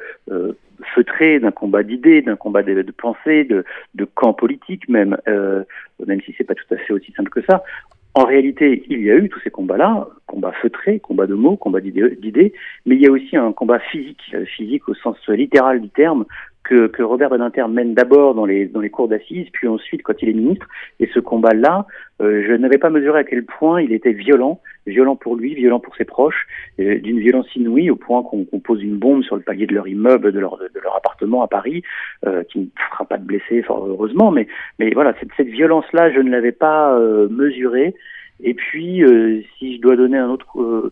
feutré, 0.95 1.39
d'un 1.39 1.51
combat 1.51 1.83
d'idées, 1.83 2.21
d'un 2.21 2.35
combat 2.35 2.63
de, 2.63 2.81
de 2.81 2.91
pensée, 2.91 3.43
de, 3.43 3.65
de 3.95 4.05
camp 4.05 4.33
politique 4.33 4.87
même, 4.89 5.17
euh, 5.27 5.63
même 6.05 6.21
si 6.21 6.33
c'est 6.37 6.43
pas 6.43 6.55
tout 6.55 6.73
à 6.73 6.77
fait 6.77 6.93
aussi 6.93 7.11
simple 7.13 7.29
que 7.29 7.41
ça. 7.41 7.63
En 8.13 8.25
réalité, 8.25 8.83
il 8.89 9.03
y 9.03 9.11
a 9.11 9.15
eu 9.15 9.29
tous 9.29 9.39
ces 9.41 9.51
combats-là, 9.51 10.07
combat 10.25 10.51
feutré, 10.51 10.99
combat 10.99 11.27
de 11.27 11.35
mots, 11.35 11.55
combat 11.55 11.81
d'idées, 11.81 12.53
mais 12.87 12.95
il 12.95 13.01
y 13.01 13.07
a 13.07 13.11
aussi 13.11 13.37
un 13.37 13.51
combat 13.51 13.77
physique, 13.77 14.35
physique 14.55 14.89
au 14.89 14.95
sens 14.95 15.17
littéral 15.27 15.81
du 15.81 15.89
terme, 15.89 16.25
que, 16.67 16.87
que 16.87 17.01
Robert 17.01 17.29
Badinter 17.29 17.67
mène 17.69 17.93
d'abord 17.93 18.35
dans 18.35 18.45
les, 18.45 18.65
dans 18.65 18.81
les 18.81 18.89
cours 18.89 19.07
d'assises, 19.07 19.47
puis 19.53 19.67
ensuite 19.67 20.03
quand 20.03 20.21
il 20.21 20.29
est 20.29 20.33
ministre. 20.33 20.67
Et 20.99 21.07
ce 21.13 21.19
combat-là, 21.19 21.85
euh, 22.21 22.43
je 22.45 22.53
n'avais 22.53 22.77
pas 22.77 22.89
mesuré 22.89 23.19
à 23.19 23.23
quel 23.23 23.45
point 23.45 23.81
il 23.81 23.93
était 23.93 24.11
violent, 24.11 24.59
violent 24.85 25.15
pour 25.15 25.35
lui, 25.35 25.55
violent 25.55 25.79
pour 25.79 25.95
ses 25.95 26.03
proches, 26.03 26.47
euh, 26.79 26.99
d'une 26.99 27.19
violence 27.19 27.47
inouïe 27.55 27.89
au 27.89 27.95
point 27.95 28.21
qu'on 28.23 28.45
pose 28.59 28.83
une 28.83 28.97
bombe 28.97 29.23
sur 29.23 29.35
le 29.37 29.41
palier 29.41 29.65
de 29.65 29.73
leur 29.73 29.87
immeuble, 29.87 30.31
de 30.31 30.39
leur, 30.39 30.57
de 30.57 30.79
leur 30.83 30.95
appartement 30.97 31.41
à 31.41 31.47
Paris, 31.47 31.83
euh, 32.25 32.43
qui 32.43 32.59
ne 32.59 32.65
fera 32.91 33.05
pas 33.05 33.17
de 33.17 33.25
blessés, 33.25 33.61
fort 33.61 33.85
heureusement. 33.87 34.31
Mais, 34.31 34.47
mais 34.79 34.91
voilà, 34.91 35.13
cette, 35.19 35.29
cette 35.37 35.47
violence-là, 35.47 36.11
je 36.11 36.19
ne 36.19 36.29
l'avais 36.29 36.51
pas 36.51 36.99
mesurée. 37.29 37.95
Et 38.43 38.53
puis, 38.53 39.01
si 39.57 39.77
je 39.77 39.81
dois 39.81 39.95
donner 39.95 40.17
un 40.17 40.29
autre 40.29 40.91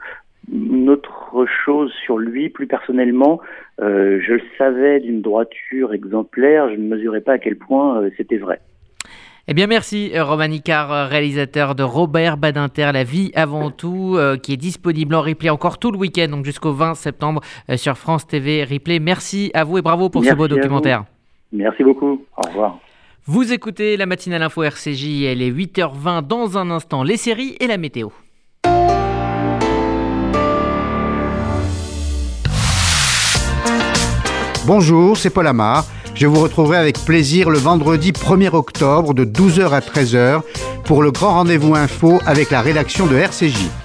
une 0.52 0.90
autre 0.90 1.46
chose 1.66 1.92
sur 2.04 2.18
lui, 2.18 2.50
plus 2.50 2.68
personnellement, 2.68 3.40
euh, 3.82 4.20
je 4.26 4.34
le 4.34 4.42
savais 4.58 5.00
d'une 5.00 5.22
droiture 5.22 5.94
exemplaire, 5.94 6.70
je 6.70 6.76
ne 6.76 6.88
mesurais 6.88 7.22
pas 7.22 7.34
à 7.34 7.38
quel 7.38 7.58
point 7.58 8.02
euh, 8.02 8.10
c'était 8.18 8.38
vrai. 8.38 8.60
Eh 9.48 9.54
bien, 9.54 9.68
merci 9.68 10.12
Roman 10.18 10.46
Icard, 10.46 11.10
réalisateur 11.10 11.76
de 11.76 11.84
Robert 11.84 12.38
Badinter, 12.38 12.90
La 12.94 13.04
vie 13.04 13.32
avant 13.36 13.70
tout, 13.70 14.16
euh, 14.16 14.38
qui 14.38 14.54
est 14.54 14.58
disponible 14.58 15.14
en 15.14 15.22
replay 15.22 15.52
encore 15.52 15.78
tout 15.78 15.92
le 15.92 16.00
week-end, 16.00 16.30
donc 16.30 16.46
jusqu'au 16.46 16.72
20 16.72 16.96
septembre 16.96 17.42
sur 17.76 17.96
France 17.96 18.26
TV 18.26 18.64
Replay. 18.64 19.00
Merci 19.00 19.52
à 19.54 19.64
vous 19.64 19.78
et 19.78 19.84
bravo 19.84 20.10
pour 20.10 20.26
ce 20.26 20.34
beau 20.34 20.48
documentaire. 20.48 21.04
Merci 21.52 21.84
beaucoup. 21.84 22.26
Au 22.38 22.48
revoir. 22.48 22.80
Vous 23.28 23.54
écoutez 23.54 23.98
la 23.98 24.08
matinale 24.08 24.42
info 24.42 24.64
RCJ, 24.64 25.26
elle 25.26 25.44
est 25.44 25.52
8h20 25.52 26.26
dans 26.26 26.58
un 26.58 26.72
instant, 26.72 27.04
les 27.04 27.18
séries 27.18 27.56
et 27.60 27.68
la 27.68 27.78
météo. 27.78 28.10
Bonjour, 34.68 35.16
c'est 35.16 35.30
Paul 35.30 35.46
Amar. 35.46 35.86
Je 36.16 36.26
vous 36.26 36.40
retrouverai 36.40 36.78
avec 36.78 36.98
plaisir 36.98 37.52
le 37.52 37.60
vendredi 37.60 38.12
1er 38.12 38.50
octobre 38.56 39.14
de 39.14 39.24
12h 39.24 39.70
à 39.70 39.80
13h 39.80 40.42
pour 40.86 41.04
le 41.04 41.12
grand 41.12 41.34
rendez-vous 41.34 41.76
info 41.76 42.20
avec 42.26 42.50
la 42.50 42.62
rédaction 42.62 43.06
de 43.06 43.16
RCJ. 43.16 43.85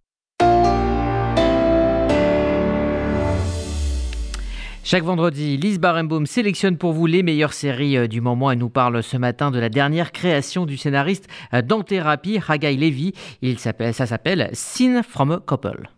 Chaque 4.91 5.05
vendredi, 5.05 5.55
Lise 5.55 5.79
Barenbaum 5.79 6.25
sélectionne 6.25 6.75
pour 6.75 6.91
vous 6.91 7.05
les 7.05 7.23
meilleures 7.23 7.53
séries 7.53 7.95
euh, 7.95 8.07
du 8.07 8.19
moment. 8.19 8.51
Elle 8.51 8.57
nous 8.57 8.69
parle 8.69 9.01
ce 9.01 9.15
matin 9.15 9.49
de 9.49 9.57
la 9.57 9.69
dernière 9.69 10.11
création 10.11 10.65
du 10.65 10.75
scénariste 10.75 11.29
euh, 11.53 11.61
thérapie 11.81 12.41
Haggai 12.45 12.75
Levy. 12.75 13.13
Il 13.41 13.57
ça 13.57 13.71
s'appelle 14.05 14.49
Scene 14.51 15.01
from 15.01 15.31
a 15.31 15.39
Couple. 15.39 15.89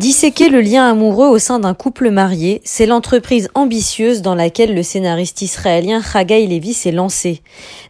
Disséquer 0.00 0.48
le 0.48 0.62
lien 0.62 0.88
amoureux 0.88 1.26
au 1.26 1.38
sein 1.38 1.58
d'un 1.58 1.74
couple 1.74 2.08
marié, 2.08 2.62
c'est 2.64 2.86
l'entreprise 2.86 3.50
ambitieuse 3.54 4.22
dans 4.22 4.34
laquelle 4.34 4.74
le 4.74 4.82
scénariste 4.82 5.42
israélien 5.42 6.00
Haggai 6.14 6.46
Levy 6.46 6.72
s'est 6.72 6.90
lancé. 6.90 7.42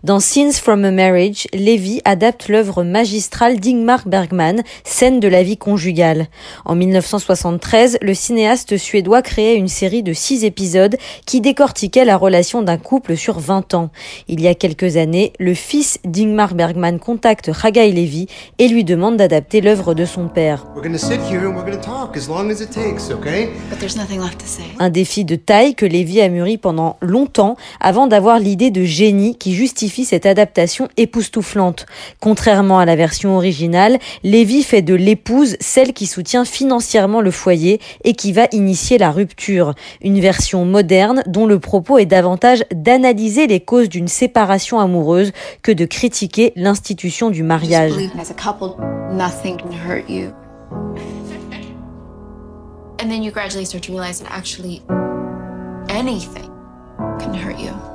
Dans 0.03 0.19
Scenes 0.19 0.55
from 0.55 0.85
a 0.85 0.91
Marriage, 0.91 1.47
Levy 1.55 2.03
adapte 2.05 2.49
l'œuvre 2.49 2.83
magistrale 2.83 3.61
d'Ingmar 3.61 4.09
Bergman, 4.09 4.65
Scène 4.83 5.21
de 5.21 5.29
la 5.29 5.45
vie 5.45 5.57
conjugale. 5.57 6.27
En 6.65 6.75
1973, 6.75 7.99
le 8.03 8.15
cinéaste 8.15 8.77
suédois 8.77 9.23
créait 9.23 9.55
une 9.55 9.69
série 9.69 10.03
de 10.03 10.13
six 10.13 10.45
épisodes 10.45 10.97
qui 11.27 11.41
décortiquaient 11.41 12.05
la 12.05 12.17
relation 12.17 12.63
d'un 12.63 12.79
couple 12.79 13.17
sur 13.17 13.39
20 13.39 13.75
ans. 13.75 13.91
Il 14.27 14.41
y 14.41 14.49
a 14.49 14.57
quelques 14.57 14.97
années, 14.97 15.33
le 15.39 15.55
fils 15.55 16.01
d'Ingmar 16.05 16.57
Bergman 16.57 16.99
contacte 16.99 17.53
Haggai 17.63 17.93
Levy 17.93 18.27
et 18.59 18.67
lui 18.67 18.83
demande 18.83 19.17
d'adapter 19.17 19.61
l'œuvre 19.61 19.95
de 19.95 20.05
son 20.05 20.27
père. 20.27 20.67
Un 24.79 24.91
défi 24.91 25.25
de 25.25 25.37
taille 25.37 25.75
que 25.75 25.85
Lévy 25.85 26.21
a 26.21 26.29
mûri 26.29 26.57
pendant 26.57 26.97
longtemps 27.01 27.57
avant 27.81 28.07
d'avoir 28.07 28.39
l'idée 28.39 28.71
de 28.71 28.85
génie 28.85 29.37
qui 29.37 29.55
justifie 29.55 30.05
cette 30.05 30.25
adaptation 30.25 30.89
époustouflante. 30.97 31.87
Contrairement 32.21 32.79
à 32.79 32.85
la 32.85 32.97
version 32.97 33.37
originale, 33.37 33.99
Lévy 34.25 34.63
fait 34.63 34.83
de 34.83 34.95
l'épouse 34.95 35.57
celle 35.61 35.93
qui 35.93 36.07
soutient 36.07 36.45
financièrement 36.45 37.21
le 37.21 37.31
foyer 37.31 37.81
et 38.05 38.15
qui 38.15 38.33
va 38.33 38.47
initier 38.53 38.97
la 38.97 39.11
rupture. 39.11 39.75
Une 40.03 40.21
version 40.21 40.65
moderne 40.65 41.23
dont 41.27 41.47
le 41.47 41.59
propos 41.59 41.99
est 41.99 42.07
davantage 42.07 42.65
d'analyser 42.75 43.47
les 43.47 43.61
causes 43.61 43.89
d'une 43.89 44.09
séparation 44.09 44.81
amoureuse 44.81 45.33
que 45.63 45.73
de 45.73 45.85
critiquer 45.85 46.53
l'institution 46.57 47.31
du 47.31 47.43
mariage. 47.43 47.93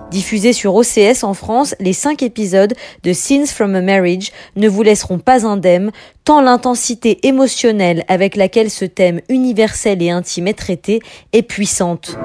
Diffusés 0.09 0.51
sur 0.51 0.73
OCS 0.73 1.23
en 1.23 1.35
France, 1.35 1.75
les 1.79 1.93
cinq 1.93 2.23
épisodes 2.23 2.73
de 3.03 3.13
Scenes 3.13 3.45
from 3.45 3.75
a 3.75 3.81
Marriage 3.81 4.31
ne 4.55 4.67
vous 4.67 4.81
laisseront 4.81 5.19
pas 5.19 5.45
indemne, 5.45 5.91
tant 6.23 6.41
l'intensité 6.41 7.27
émotionnelle 7.27 8.03
avec 8.07 8.35
laquelle 8.35 8.71
ce 8.71 8.85
thème 8.85 9.21
universel 9.29 10.01
et 10.01 10.09
intime 10.09 10.47
est 10.47 10.53
traité 10.53 11.01
est 11.33 11.43
puissante. 11.43 12.17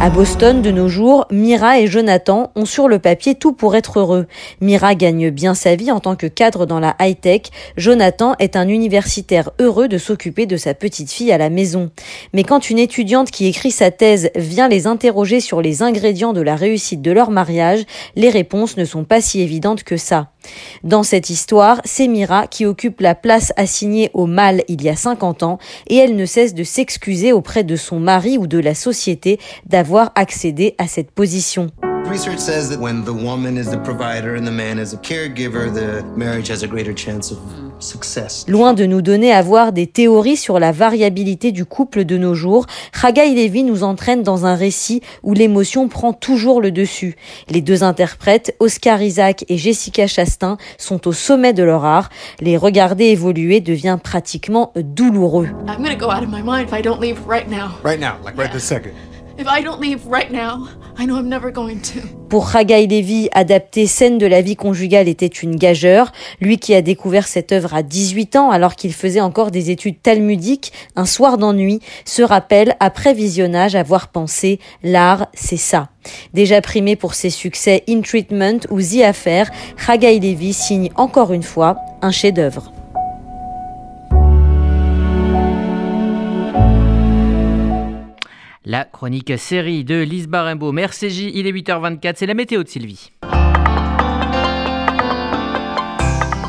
À 0.00 0.10
Boston, 0.10 0.62
de 0.62 0.70
nos 0.70 0.88
jours, 0.88 1.26
Mira 1.30 1.78
et 1.78 1.86
Jonathan 1.86 2.50
ont 2.56 2.64
sur 2.64 2.88
le 2.88 2.98
papier 2.98 3.34
tout 3.34 3.52
pour 3.52 3.76
être 3.76 3.98
heureux. 3.98 4.26
Mira 4.60 4.94
gagne 4.94 5.30
bien 5.30 5.54
sa 5.54 5.76
vie 5.76 5.90
en 5.90 6.00
tant 6.00 6.16
que 6.16 6.26
cadre 6.26 6.66
dans 6.66 6.80
la 6.80 6.96
high-tech. 6.98 7.42
Jonathan 7.76 8.34
est 8.38 8.56
un 8.56 8.68
universitaire 8.68 9.50
heureux 9.58 9.86
de 9.86 9.98
s'occuper 9.98 10.46
de 10.46 10.56
sa 10.56 10.74
petite 10.74 11.12
fille 11.12 11.30
à 11.30 11.38
la 11.38 11.50
maison. 11.50 11.90
Mais 12.32 12.42
quand 12.42 12.70
une 12.70 12.78
étudiante 12.78 13.30
qui 13.30 13.46
écrit 13.46 13.70
sa 13.70 13.90
thèse 13.90 14.30
vient 14.34 14.68
les 14.68 14.86
interroger 14.86 15.40
sur 15.40 15.60
les 15.60 15.82
ingrédients 15.82 16.32
de 16.32 16.40
la 16.40 16.56
réussite 16.56 17.02
de 17.02 17.12
leur 17.12 17.30
mariage, 17.30 17.84
les 18.16 18.30
réponses 18.30 18.76
ne 18.76 18.84
sont 18.84 19.04
pas 19.04 19.20
si 19.20 19.40
évidentes 19.40 19.84
que 19.84 19.96
ça. 19.96 20.30
Dans 20.84 21.02
cette 21.02 21.30
histoire, 21.30 21.80
c'est 21.84 22.08
Mira 22.08 22.46
qui 22.46 22.64
occupe 22.64 23.00
la 23.00 23.14
place 23.14 23.52
assignée 23.56 24.10
au 24.14 24.26
mâle 24.26 24.62
il 24.68 24.82
y 24.82 24.88
a 24.88 24.96
50 24.96 25.42
ans 25.42 25.58
et 25.88 25.96
elle 25.96 26.16
ne 26.16 26.24
cesse 26.24 26.54
de 26.54 26.64
s'excuser 26.64 27.32
auprès 27.32 27.62
de 27.64 27.76
son 27.76 28.00
mari 28.00 28.38
ou 28.38 28.46
de 28.46 28.58
la 28.58 28.69
société 28.74 29.38
d'avoir 29.66 30.12
accédé 30.14 30.74
à 30.78 30.86
cette 30.86 31.10
position. 31.10 31.70
Research 32.06 32.38
says 32.38 32.68
that 32.70 32.80
when 32.80 33.04
the 33.04 33.12
woman 33.12 33.56
is 33.56 33.70
the 33.70 33.78
provider 33.78 34.34
and 34.34 34.44
the 34.44 34.50
man 34.50 34.78
is 34.78 34.92
a 34.92 34.96
caregiver, 34.96 35.72
the 35.72 36.02
marriage 36.16 36.48
has 36.48 36.64
a 36.64 36.66
greater 36.66 36.92
chance 36.92 37.30
of. 37.30 37.38
Loin 38.48 38.74
de 38.74 38.84
nous 38.86 39.02
donner 39.02 39.32
à 39.32 39.42
voir 39.42 39.72
des 39.72 39.86
théories 39.86 40.36
sur 40.36 40.58
la 40.58 40.72
variabilité 40.72 41.52
du 41.52 41.64
couple 41.64 42.04
de 42.04 42.16
nos 42.16 42.34
jours, 42.34 42.66
Haggai 43.02 43.34
Levy 43.34 43.62
nous 43.62 43.82
entraîne 43.82 44.22
dans 44.22 44.46
un 44.46 44.54
récit 44.54 45.00
où 45.22 45.32
l'émotion 45.34 45.88
prend 45.88 46.12
toujours 46.12 46.60
le 46.60 46.70
dessus. 46.70 47.16
Les 47.48 47.60
deux 47.60 47.82
interprètes, 47.82 48.54
Oscar 48.60 49.02
Isaac 49.02 49.44
et 49.48 49.56
Jessica 49.56 50.06
Chastain, 50.06 50.58
sont 50.78 51.08
au 51.08 51.12
sommet 51.12 51.52
de 51.52 51.62
leur 51.62 51.84
art. 51.84 52.10
Les 52.40 52.56
regarder 52.56 53.06
évoluer 53.06 53.60
devient 53.60 53.98
pratiquement 54.02 54.72
douloureux. 54.76 55.48
I'm 58.40 59.09
Pour 62.28 62.54
Haggai 62.54 62.86
Levy, 62.86 63.30
adapter 63.32 63.86
scène 63.86 64.18
de 64.18 64.26
la 64.26 64.42
vie 64.42 64.54
conjugale 64.54 65.08
était 65.08 65.26
une 65.26 65.56
gageure. 65.56 66.12
Lui 66.42 66.58
qui 66.58 66.74
a 66.74 66.82
découvert 66.82 67.26
cette 67.26 67.50
œuvre 67.50 67.72
à 67.72 67.82
18 67.82 68.36
ans 68.36 68.50
alors 68.50 68.76
qu'il 68.76 68.92
faisait 68.92 69.22
encore 69.22 69.50
des 69.50 69.70
études 69.70 70.02
talmudiques, 70.02 70.74
un 70.94 71.06
soir 71.06 71.38
d'ennui, 71.38 71.80
se 72.04 72.22
rappelle 72.22 72.76
après 72.80 73.14
visionnage 73.14 73.76
avoir 73.76 74.08
pensé 74.08 74.58
l'art, 74.82 75.28
c'est 75.32 75.56
ça. 75.56 75.88
Déjà 76.34 76.60
primé 76.60 76.94
pour 76.94 77.14
ses 77.14 77.30
succès 77.30 77.82
In 77.88 78.02
Treatment 78.02 78.60
ou 78.68 78.82
The 78.82 79.04
Affair, 79.04 79.50
Haggai 79.88 80.20
Levy 80.20 80.52
signe 80.52 80.90
encore 80.96 81.32
une 81.32 81.42
fois 81.42 81.76
un 82.02 82.10
chef-d'œuvre. 82.10 82.72
La 88.66 88.84
chronique 88.84 89.38
série 89.38 89.84
de 89.84 90.02
Lise 90.02 90.28
Barimbo. 90.28 90.70
Merci 90.70 91.06
il 91.06 91.46
est 91.46 91.52
8h24, 91.52 92.12
c'est 92.16 92.26
la 92.26 92.34
météo 92.34 92.62
de 92.62 92.68
Sylvie. 92.68 93.10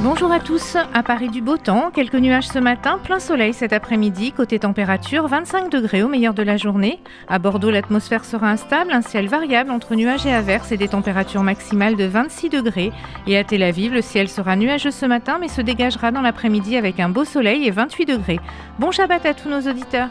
Bonjour 0.03 0.29
à 0.29 0.41
tous, 0.41 0.75
à 0.93 1.03
Paris 1.03 1.29
du 1.29 1.41
beau 1.41 1.55
temps, 1.55 1.89
quelques 1.89 2.15
nuages 2.15 2.49
ce 2.49 2.59
matin, 2.59 2.99
plein 3.01 3.21
soleil 3.21 3.53
cet 3.53 3.71
après-midi, 3.71 4.33
côté 4.33 4.59
température 4.59 5.25
25 5.27 5.71
degrés 5.71 6.03
au 6.03 6.09
meilleur 6.09 6.33
de 6.33 6.43
la 6.43 6.57
journée. 6.57 6.99
À 7.29 7.39
Bordeaux, 7.39 7.71
l'atmosphère 7.71 8.25
sera 8.25 8.49
instable, 8.49 8.91
un 8.91 9.01
ciel 9.01 9.29
variable 9.29 9.71
entre 9.71 9.95
nuages 9.95 10.25
et 10.25 10.33
averses 10.33 10.73
et 10.73 10.77
des 10.77 10.89
températures 10.89 11.43
maximales 11.43 11.95
de 11.95 12.03
26 12.03 12.49
degrés. 12.49 12.91
Et 13.25 13.37
à 13.37 13.45
Tel 13.45 13.63
Aviv, 13.63 13.93
le 13.93 14.01
ciel 14.01 14.27
sera 14.27 14.57
nuageux 14.57 14.91
ce 14.91 15.05
matin 15.05 15.37
mais 15.39 15.47
se 15.47 15.61
dégagera 15.61 16.11
dans 16.11 16.21
l'après-midi 16.21 16.75
avec 16.75 16.99
un 16.99 17.07
beau 17.07 17.23
soleil 17.23 17.65
et 17.65 17.71
28 17.71 18.05
degrés. 18.05 18.39
Bon 18.79 18.91
Shabbat 18.91 19.25
à 19.25 19.33
tous 19.33 19.47
nos 19.47 19.61
auditeurs. 19.61 20.09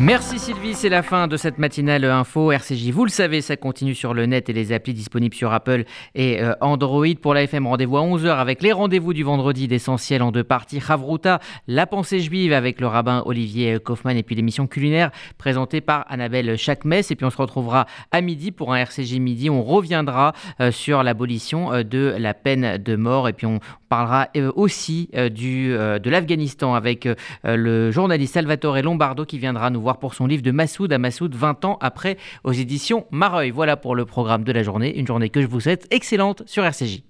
Merci 0.00 0.38
Sylvie, 0.38 0.72
c'est 0.72 0.88
la 0.88 1.02
fin 1.02 1.28
de 1.28 1.36
cette 1.36 1.58
matinale 1.58 2.06
info 2.06 2.52
RCJ. 2.52 2.88
Vous 2.90 3.04
le 3.04 3.10
savez, 3.10 3.42
ça 3.42 3.58
continue 3.58 3.94
sur 3.94 4.14
le 4.14 4.24
net 4.24 4.48
et 4.48 4.54
les 4.54 4.72
applis 4.72 4.94
disponibles 4.94 5.34
sur 5.34 5.52
Apple 5.52 5.84
et 6.14 6.40
euh, 6.40 6.54
Android. 6.62 7.04
Pour 7.20 7.34
la 7.34 7.42
FM, 7.42 7.66
rendez-vous 7.66 7.98
à 7.98 8.00
11h 8.00 8.28
avec 8.28 8.62
les 8.62 8.72
rendez-vous 8.72 9.12
du 9.12 9.24
vendredi 9.24 9.68
d'essentiel 9.68 10.22
en 10.22 10.32
deux 10.32 10.42
parties. 10.42 10.80
Chavruta, 10.80 11.38
la 11.68 11.86
pensée 11.86 12.20
juive 12.20 12.54
avec 12.54 12.80
le 12.80 12.86
rabbin 12.86 13.22
Olivier 13.26 13.78
Kaufmann 13.78 14.16
et 14.16 14.22
puis 14.22 14.34
l'émission 14.34 14.66
culinaire 14.66 15.10
présentée 15.36 15.82
par 15.82 16.06
Annabelle 16.08 16.56
Chakmes. 16.56 16.94
Et 16.94 17.14
puis 17.14 17.26
on 17.26 17.30
se 17.30 17.36
retrouvera 17.36 17.84
à 18.10 18.22
midi 18.22 18.52
pour 18.52 18.72
un 18.72 18.78
RCJ 18.78 19.18
midi. 19.18 19.50
On 19.50 19.62
reviendra 19.62 20.32
euh, 20.62 20.70
sur 20.70 21.02
l'abolition 21.02 21.74
euh, 21.74 21.82
de 21.82 22.14
la 22.18 22.32
peine 22.32 22.78
de 22.78 22.96
mort 22.96 23.28
et 23.28 23.34
puis 23.34 23.46
on 23.46 23.60
parlera 23.90 24.28
aussi 24.54 25.10
de 25.12 26.08
l'Afghanistan 26.08 26.74
avec 26.74 27.08
le 27.42 27.90
journaliste 27.90 28.34
Salvatore 28.34 28.80
Lombardo 28.82 29.24
qui 29.24 29.36
viendra 29.36 29.68
nous 29.70 29.80
voir 29.80 29.89
pour 29.98 30.14
son 30.14 30.26
livre 30.26 30.42
de 30.42 30.50
Massoud 30.50 30.92
à 30.92 30.98
Massoud 30.98 31.34
20 31.34 31.64
ans 31.64 31.78
après 31.80 32.16
aux 32.44 32.52
éditions 32.52 33.06
Mareuil. 33.10 33.50
Voilà 33.50 33.76
pour 33.76 33.94
le 33.94 34.04
programme 34.04 34.44
de 34.44 34.52
la 34.52 34.62
journée, 34.62 34.98
une 34.98 35.06
journée 35.06 35.30
que 35.30 35.40
je 35.40 35.46
vous 35.46 35.60
souhaite 35.60 35.86
excellente 35.90 36.42
sur 36.46 36.64
RCJ. 36.64 37.09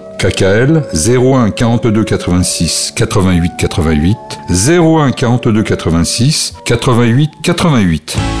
KKL 0.21 0.83
01 0.93 1.51
42 1.53 2.05
86 2.05 2.93
88 2.95 3.63
88 3.63 4.17
01 4.49 5.13
42 5.13 5.63
86 5.63 6.53
88 6.63 7.29
88. 7.41 8.40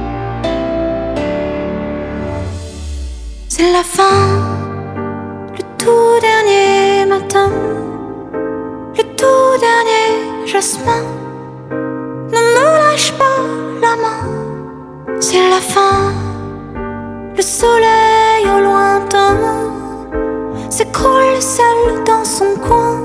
C'est 3.61 3.73
la 3.73 3.83
fin 3.83 4.25
tout 5.77 6.19
dernier 6.19 7.05
matin, 7.05 7.51
le 8.97 9.03
tout 9.19 9.51
dernier 9.67 10.47
jasmin. 10.47 11.03
Ne 11.69 12.39
me 12.55 12.65
lâche 12.81 13.13
pas 13.19 13.41
la 13.79 13.95
main, 14.03 14.23
c'est 15.19 15.47
la 15.47 15.61
fin. 15.73 16.11
Le 17.37 17.41
soleil 17.43 18.45
au 18.47 18.61
lointain 18.63 19.37
s'écroule 20.71 21.39
seul 21.39 22.03
dans 22.03 22.25
son 22.25 22.55
coin. 22.67 22.97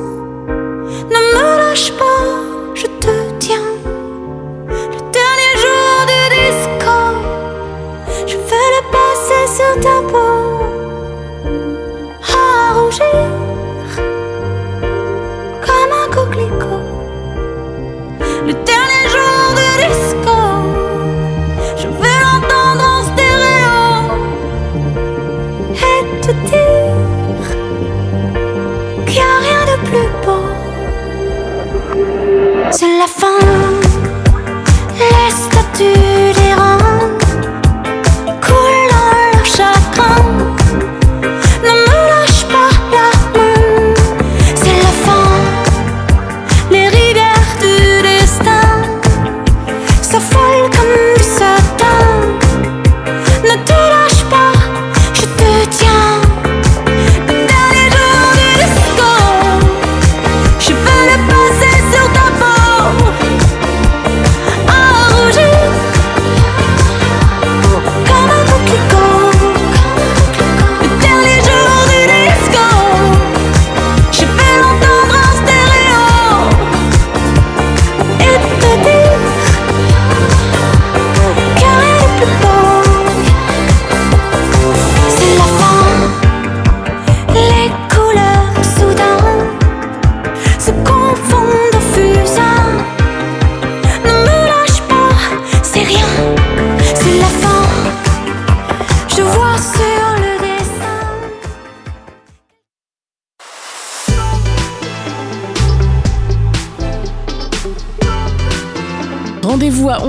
Ne 1.13 1.21
me 1.35 1.59
lâche 1.59 1.93
pas, 1.99 2.73
je 2.73 2.87
te 2.87 3.15
tiens. 3.39 3.69
Le 4.69 5.01
dernier 5.19 5.53
jour 5.63 5.93
du 6.13 6.23
disco, 6.39 6.97
je 8.27 8.37
vais 8.49 8.69
le 8.77 8.83
passer 8.91 9.43
sur 9.55 9.81
ta 9.83 10.01
peau. 10.11 10.46
C'est 32.79 32.99
la 32.99 33.07
fin, 33.07 33.39
les 34.99 35.31
statues 35.31 36.16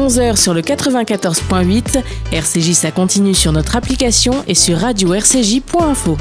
11h 0.07 0.37
sur 0.37 0.53
le 0.53 0.61
94.8. 0.61 2.01
RCJ, 2.31 2.71
ça 2.71 2.91
continue 2.91 3.33
sur 3.33 3.51
notre 3.51 3.75
application 3.75 4.41
et 4.47 4.55
sur 4.55 4.77
radio-rcj.info. 4.77 6.17